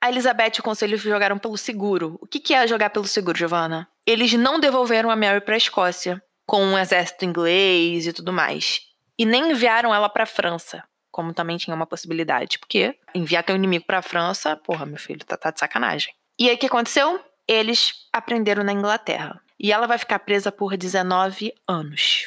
[0.00, 2.18] a Elizabeth e o conselho jogaram pelo seguro.
[2.20, 3.86] O que, que é jogar pelo seguro, Giovanna?
[4.06, 8.80] Eles não devolveram a Mary para a Escócia, com um exército inglês e tudo mais.
[9.18, 10.82] E nem enviaram ela para a França
[11.20, 15.22] como também tinha uma possibilidade, porque enviar teu inimigo para a França, porra, meu filho,
[15.22, 16.14] tá, tá de sacanagem.
[16.38, 17.22] E aí o que aconteceu?
[17.46, 19.38] Eles aprenderam na Inglaterra.
[19.58, 22.26] E ela vai ficar presa por 19 anos.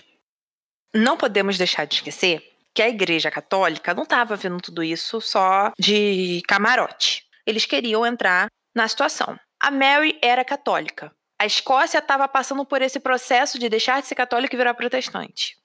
[0.93, 5.73] Não podemos deixar de esquecer que a Igreja Católica não estava vendo tudo isso só
[5.79, 7.25] de camarote.
[7.47, 9.39] Eles queriam entrar na situação.
[9.59, 11.11] A Mary era católica.
[11.39, 15.57] A Escócia estava passando por esse processo de deixar de ser católica e virar protestante.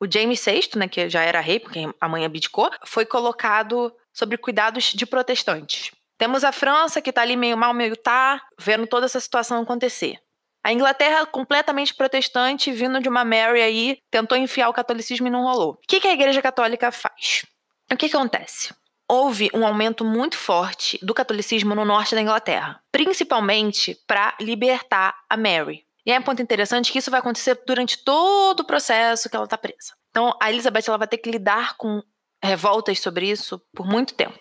[0.00, 4.38] O James VI, né, que já era rei, porque a mãe abdicou, foi colocado sobre
[4.38, 5.90] cuidados de protestantes.
[6.16, 10.18] Temos a França, que tá ali meio mal, meio tá, vendo toda essa situação acontecer.
[10.62, 15.44] A Inglaterra, completamente protestante, vindo de uma Mary aí, tentou enfiar o catolicismo e não
[15.44, 15.72] rolou.
[15.72, 17.46] O que, que a Igreja Católica faz?
[17.90, 18.74] O que, que acontece?
[19.08, 25.36] Houve um aumento muito forte do catolicismo no norte da Inglaterra, principalmente para libertar a
[25.36, 25.86] Mary.
[26.08, 29.44] E é um ponto interessante que isso vai acontecer durante todo o processo que ela
[29.44, 29.92] está presa.
[30.08, 32.02] Então, a Elizabeth ela vai ter que lidar com
[32.42, 34.40] revoltas sobre isso por muito tempo.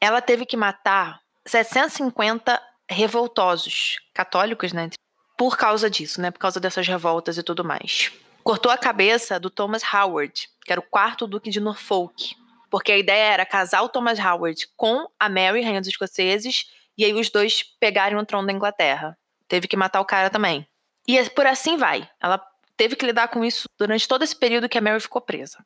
[0.00, 4.88] Ela teve que matar 750 revoltosos católicos, né,
[5.36, 6.30] por causa disso, né?
[6.30, 8.10] Por causa dessas revoltas e tudo mais.
[8.42, 12.34] Cortou a cabeça do Thomas Howard, que era o quarto duque de Norfolk.
[12.70, 16.64] Porque a ideia era casar o Thomas Howard com a Mary, rainha dos escoceses,
[16.96, 19.14] e aí os dois pegarem o trono da Inglaterra.
[19.46, 20.66] Teve que matar o cara também.
[21.08, 22.08] E é por assim vai.
[22.20, 22.44] Ela
[22.76, 25.64] teve que lidar com isso durante todo esse período que a Mary ficou presa.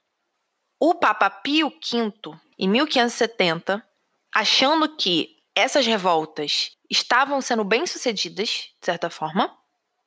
[0.78, 2.12] O Papa Pio V,
[2.59, 3.84] em 1570,
[4.34, 8.49] achando que essas revoltas estavam sendo bem-sucedidas,
[8.80, 9.55] de certa forma,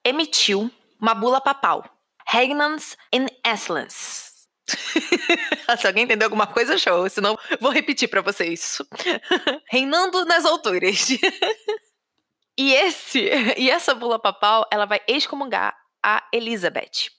[0.04, 1.86] emitiu uma bula papal.
[2.28, 4.32] Regnans in Excellence.
[5.78, 7.08] Se alguém entendeu alguma coisa, show.
[7.10, 8.82] Senão, vou repetir para vocês.
[9.70, 11.10] Reinando nas alturas.
[12.58, 13.20] e esse
[13.58, 17.10] e essa bula papal, ela vai excomungar a Elizabeth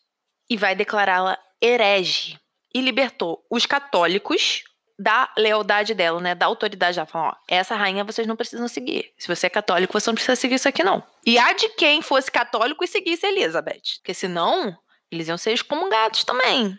[0.48, 2.38] e vai declará-la herege
[2.74, 4.64] e libertou os católicos
[4.98, 6.34] da lealdade dela, né?
[6.34, 7.06] Da autoridade dela.
[7.06, 9.12] Falando, ó, essa rainha vocês não precisam seguir.
[9.18, 11.02] Se você é católico, você não precisa seguir isso aqui, não.
[11.26, 13.98] E há de quem fosse católico e seguisse Elizabeth.
[13.98, 14.76] Porque senão,
[15.10, 16.78] eles iam ser excomungados também.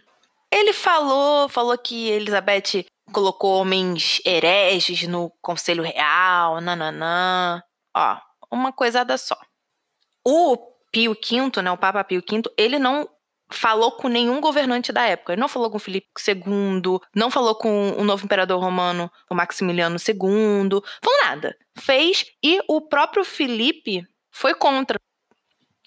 [0.52, 7.62] Ele falou, falou que Elizabeth colocou homens hereges no Conselho Real, nananã.
[7.94, 8.18] Ó,
[8.56, 9.38] uma coisada só.
[10.24, 10.58] O
[10.92, 13.08] Pio V, né, o Papa Pio V, ele não
[13.50, 15.34] falou com nenhum governante da época.
[15.34, 19.98] Ele não falou com Filipe II, não falou com o novo imperador romano, o Maximiliano
[19.98, 21.56] II, falou nada.
[21.78, 25.00] Fez e o próprio Filipe foi contra.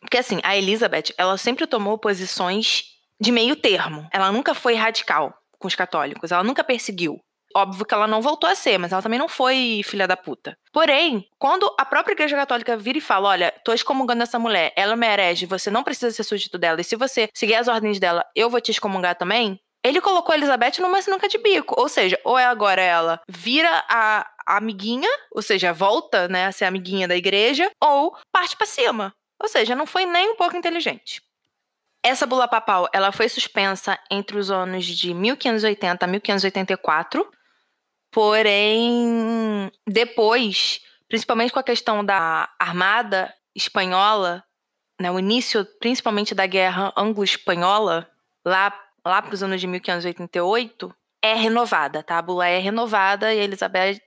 [0.00, 2.84] Porque assim, a Elizabeth, ela sempre tomou posições
[3.20, 4.08] de meio termo.
[4.12, 7.18] Ela nunca foi radical com os católicos, ela nunca perseguiu.
[7.56, 10.56] Óbvio que ela não voltou a ser, mas ela também não foi filha da puta.
[10.72, 14.96] Porém, quando a própria Igreja Católica vira e fala: olha, tô excomungando essa mulher, ela
[14.96, 18.24] me herege, você não precisa ser súdito dela, e se você seguir as ordens dela,
[18.34, 19.58] eu vou te excomungar também.
[19.82, 21.74] Ele colocou a Elizabeth numa sinuca de bico.
[21.78, 26.52] Ou seja, ou é agora ela vira a, a amiguinha, ou seja, volta né, a
[26.52, 29.14] ser amiguinha da igreja, ou parte para cima.
[29.40, 31.22] Ou seja, não foi nem um pouco inteligente.
[32.02, 37.28] Essa bula papal, ela foi suspensa entre os anos de 1580 a 1584,
[38.10, 44.44] Porém, depois, principalmente com a questão da armada espanhola,
[45.00, 48.08] né, o início principalmente da guerra anglo-espanhola,
[48.44, 48.72] lá,
[49.04, 52.18] lá para os anos de 1588, é renovada, tá?
[52.18, 54.00] A bula é renovada e Elizabeth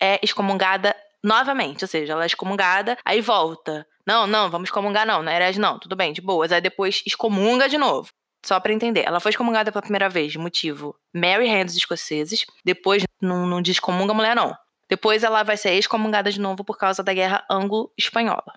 [0.00, 3.86] é excomungada novamente, ou seja, ela é excomungada, aí volta.
[4.06, 6.52] Não, não, vamos excomungar não, é herege não, tudo bem, de boas.
[6.52, 8.12] Aí depois excomunga de novo.
[8.44, 12.44] Só para entender, ela foi excomungada pela primeira vez motivo Mary, rainha dos escoceses.
[12.62, 14.54] Depois não, não descomunga a mulher, não.
[14.86, 18.52] Depois ela vai ser excomungada de novo por causa da guerra anglo-espanhola.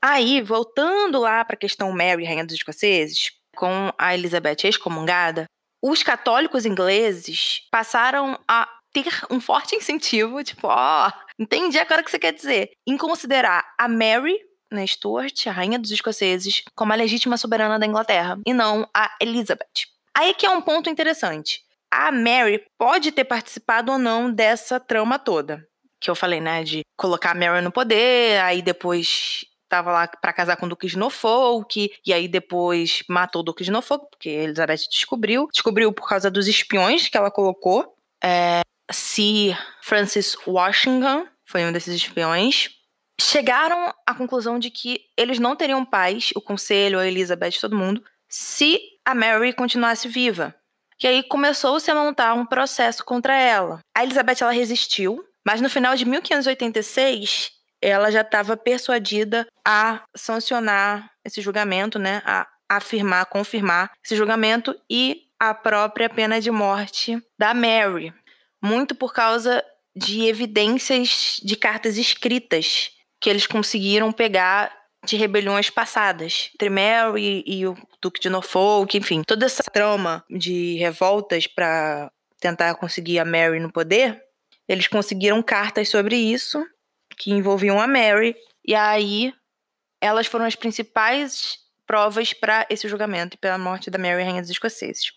[0.00, 5.46] Aí, voltando lá para a questão Mary, rainha dos escoceses, com a Elizabeth excomungada,
[5.82, 12.04] os católicos ingleses passaram a ter um forte incentivo, tipo, ó, oh, entendi agora o
[12.04, 14.38] que você quer dizer, em considerar a Mary
[14.72, 19.14] né, Stuart, a rainha dos escoceses, como a legítima soberana da Inglaterra, e não a
[19.20, 19.86] Elizabeth.
[20.14, 21.62] Aí que é um ponto interessante.
[21.90, 25.66] A Mary pode ter participado ou não dessa trama toda.
[26.00, 30.32] Que eu falei, né, de colocar a Mary no poder, aí depois estava lá para
[30.32, 34.28] casar com o Duque de Norfolk, e aí depois matou o Duque de Norfolk, porque
[34.28, 35.48] Elizabeth descobriu.
[35.50, 37.94] Descobriu por causa dos espiões que ela colocou.
[38.22, 38.60] É,
[38.90, 42.70] Sir Francis Washington foi um desses espiões
[43.22, 48.02] chegaram à conclusão de que eles não teriam paz, o conselho, a Elizabeth, todo mundo,
[48.28, 50.54] se a Mary continuasse viva.
[51.02, 53.80] E aí começou-se a montar um processo contra ela.
[53.94, 57.50] A Elizabeth ela resistiu, mas no final de 1586
[57.80, 65.24] ela já estava persuadida a sancionar esse julgamento, né, a afirmar, confirmar esse julgamento e
[65.38, 68.14] a própria pena de morte da Mary,
[68.62, 69.64] muito por causa
[69.94, 72.92] de evidências de cartas escritas
[73.22, 76.50] que eles conseguiram pegar de rebeliões passadas.
[76.54, 82.10] Entre Mary e o Duque de Norfolk, enfim, toda essa trama de revoltas para
[82.40, 84.20] tentar conseguir a Mary no poder,
[84.68, 86.66] eles conseguiram cartas sobre isso
[87.16, 88.34] que envolviam a Mary
[88.66, 89.32] e aí
[90.00, 94.50] elas foram as principais provas para esse julgamento e pela morte da Mary Rainha dos
[94.50, 95.12] Escoceses.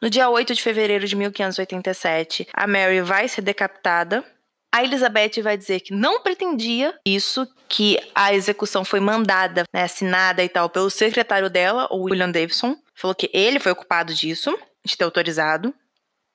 [0.00, 4.24] No dia 8 de fevereiro de 1587, a Mary vai ser decapitada
[4.72, 10.44] A Elizabeth vai dizer que não pretendia isso, que a execução foi mandada, né, assinada
[10.44, 12.76] e tal, pelo secretário dela, o William Davidson.
[12.94, 15.74] Falou que ele foi o culpado disso, de ter autorizado.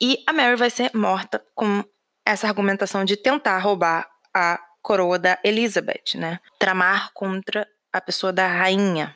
[0.01, 1.83] E a Mary vai ser morta com
[2.25, 6.39] essa argumentação de tentar roubar a coroa da Elizabeth, né?
[6.59, 9.15] Tramar contra a pessoa da rainha,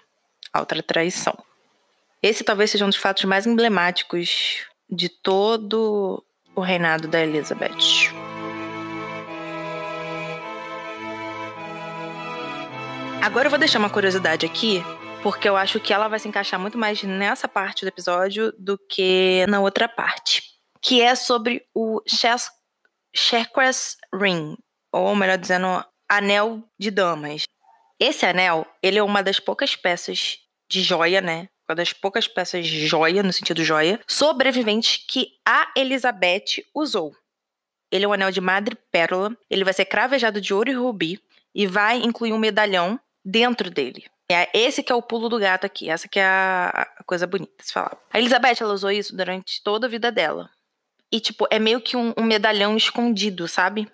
[0.55, 1.37] outra traição.
[2.23, 6.23] Esse talvez seja um dos fatos mais emblemáticos de todo
[6.55, 8.28] o reinado da Elizabeth.
[13.21, 14.81] Agora eu vou deixar uma curiosidade aqui,
[15.21, 18.77] porque eu acho que ela vai se encaixar muito mais nessa parte do episódio do
[18.77, 20.41] que na outra parte,
[20.81, 22.01] que é sobre o
[23.13, 24.57] Chakras Ring,
[24.91, 27.43] ou melhor dizendo, Anel de Damas.
[27.99, 30.39] Esse anel, ele é uma das poucas peças
[30.69, 31.49] de joia, né?
[31.67, 37.13] Uma das poucas peças de joia, no sentido joia, sobreviventes que a Elizabeth usou.
[37.91, 41.21] Ele é um anel de madrepérola, ele vai ser cravejado de ouro e rubi
[41.53, 42.99] e vai incluir um medalhão
[43.29, 44.05] dentro dele.
[44.31, 47.63] É esse que é o pulo do gato aqui, essa que é a, coisa bonita
[47.63, 47.97] se falar.
[48.11, 50.49] A Elizabeth, ela usou isso durante toda a vida dela.
[51.11, 53.87] E, tipo, é meio que um, um medalhão escondido, sabe?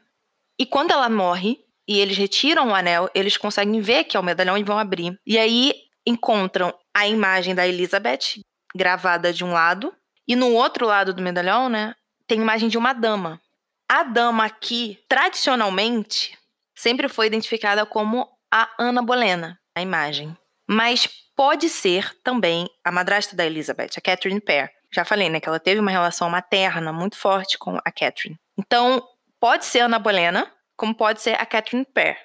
[0.60, 4.24] E quando ela morre, e eles retiram o anel, eles conseguem ver que é o
[4.24, 5.18] medalhão e vão abrir.
[5.26, 5.74] E aí
[6.06, 8.42] encontram a imagem da Elizabeth
[8.76, 9.94] gravada de um lado,
[10.28, 11.96] e no outro lado do medalhão, né,
[12.28, 13.40] tem imagem de uma dama.
[13.88, 16.38] A dama aqui, tradicionalmente,
[16.74, 20.36] sempre foi identificada como a Ana Bolena, a imagem.
[20.68, 24.72] Mas pode ser também a madrasta da Elizabeth, a Catherine Pear.
[24.92, 28.40] Já falei, né, que ela teve uma relação materna muito forte com a Catherine.
[28.58, 29.06] Então,
[29.40, 32.18] pode ser Ana Bolena, como pode ser a Catherine Pear.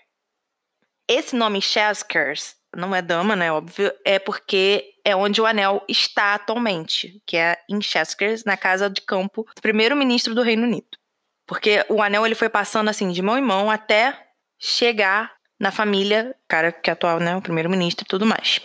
[1.09, 6.35] Esse nome Shaskers não é dama, né, óbvio, é porque é onde o anel está
[6.35, 10.87] atualmente, que é em Shaskers, na casa de campo do primeiro-ministro do Reino Unido.
[11.47, 14.17] Porque o anel ele foi passando assim de mão em mão até
[14.57, 18.63] chegar na família, cara que é atual, né, o primeiro-ministro e tudo mais.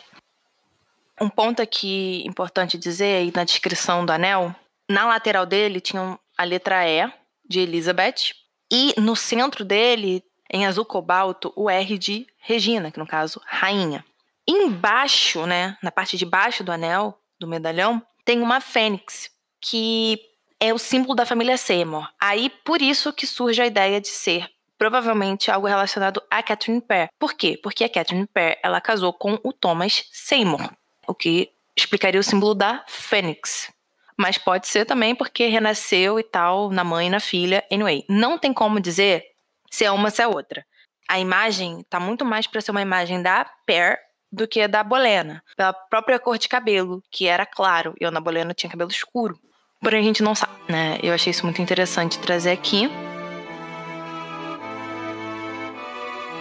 [1.20, 4.56] Um ponto aqui importante dizer aí na descrição do anel,
[4.89, 7.12] na lateral dele tinha a letra E
[7.48, 8.34] de Elizabeth
[8.72, 14.04] e no centro dele, em azul cobalto, o R de Regina, que no caso, rainha.
[14.48, 19.30] Embaixo, né, na parte de baixo do anel, do medalhão, tem uma fênix,
[19.60, 20.20] que
[20.60, 22.08] é o símbolo da família Seymour.
[22.20, 27.09] Aí, por isso que surge a ideia de ser provavelmente algo relacionado a Catherine Pear.
[27.19, 27.59] Por quê?
[27.61, 30.69] Porque a Catherine Pear, ela casou com o Thomas Seymour,
[31.07, 33.71] o que explicaria o símbolo da fênix.
[34.17, 37.63] Mas pode ser também porque renasceu e tal, na mãe e na filha.
[37.71, 39.23] Anyway, não tem como dizer
[39.69, 40.65] se é uma ou se é outra.
[41.07, 43.99] A imagem tá muito mais para ser uma imagem da Pear
[44.32, 48.19] do que da Bolena, pela própria cor de cabelo, que era claro, e a Ana
[48.19, 49.39] Bolena tinha cabelo escuro.
[49.80, 50.99] Porém, a gente não sabe, né?
[51.03, 52.89] Eu achei isso muito interessante trazer aqui.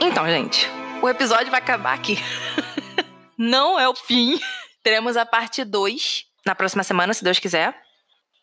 [0.00, 0.68] Então, gente,
[1.02, 2.16] o episódio vai acabar aqui.
[3.38, 4.38] Não é o fim.
[4.82, 7.74] Teremos a parte 2 na próxima semana, se Deus quiser.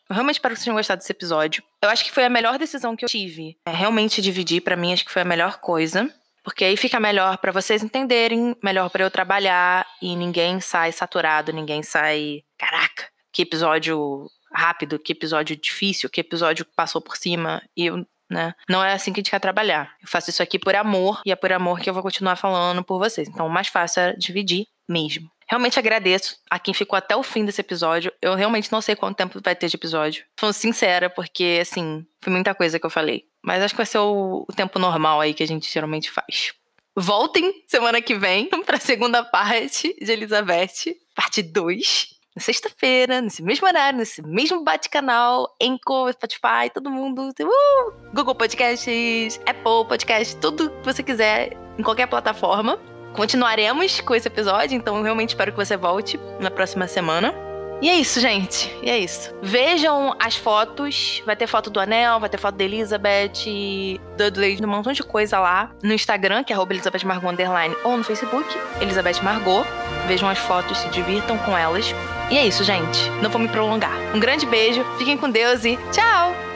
[0.08, 1.62] Eu realmente espero que vocês tenham gostado desse episódio.
[1.80, 3.56] Eu acho que foi a melhor decisão que eu tive.
[3.64, 6.12] É realmente dividir, para mim, acho que foi a melhor coisa.
[6.42, 11.52] Porque aí fica melhor para vocês entenderem, melhor para eu trabalhar e ninguém sai saturado,
[11.52, 12.42] ninguém sai.
[12.58, 17.62] Caraca, que episódio rápido, que episódio difícil, que episódio passou por cima.
[17.76, 18.54] E eu né?
[18.68, 19.94] Não é assim que a gente quer trabalhar.
[20.00, 22.82] Eu faço isso aqui por amor e é por amor que eu vou continuar falando
[22.82, 23.28] por vocês.
[23.28, 25.30] Então, o mais fácil é dividir mesmo.
[25.48, 28.12] Realmente agradeço a quem ficou até o fim desse episódio.
[28.22, 30.24] Eu realmente não sei quanto tempo vai ter de episódio.
[30.38, 33.24] Falando sincera, porque, assim, foi muita coisa que eu falei.
[33.42, 36.54] Mas acho que vai ser o, o tempo normal aí que a gente geralmente faz.
[36.96, 43.42] Voltem semana que vem para a segunda parte de Elizabeth, parte 2 na sexta-feira, nesse
[43.42, 50.70] mesmo horário, nesse mesmo bate-canal, Anchor, Spotify, todo mundo, uh, Google Podcasts, Apple Podcasts, tudo
[50.70, 52.78] que você quiser, em qualquer plataforma.
[53.14, 57.34] Continuaremos com esse episódio, então realmente espero que você volte na próxima semana.
[57.82, 58.72] E é isso, gente.
[58.80, 59.34] E é isso.
[59.42, 61.20] Vejam as fotos.
[61.26, 65.40] Vai ter foto do anel, vai ter foto da Elizabeth, Dudley, um montão de coisa
[65.40, 65.72] lá.
[65.82, 68.46] No Instagram, que é Elizabeth Margot Underline, ou no Facebook,
[68.80, 69.66] Elizabeth Margot.
[70.06, 71.92] Vejam as fotos, se divirtam com elas.
[72.32, 73.10] E é isso, gente.
[73.20, 73.92] Não vou me prolongar.
[74.14, 76.51] Um grande beijo, fiquem com Deus e tchau!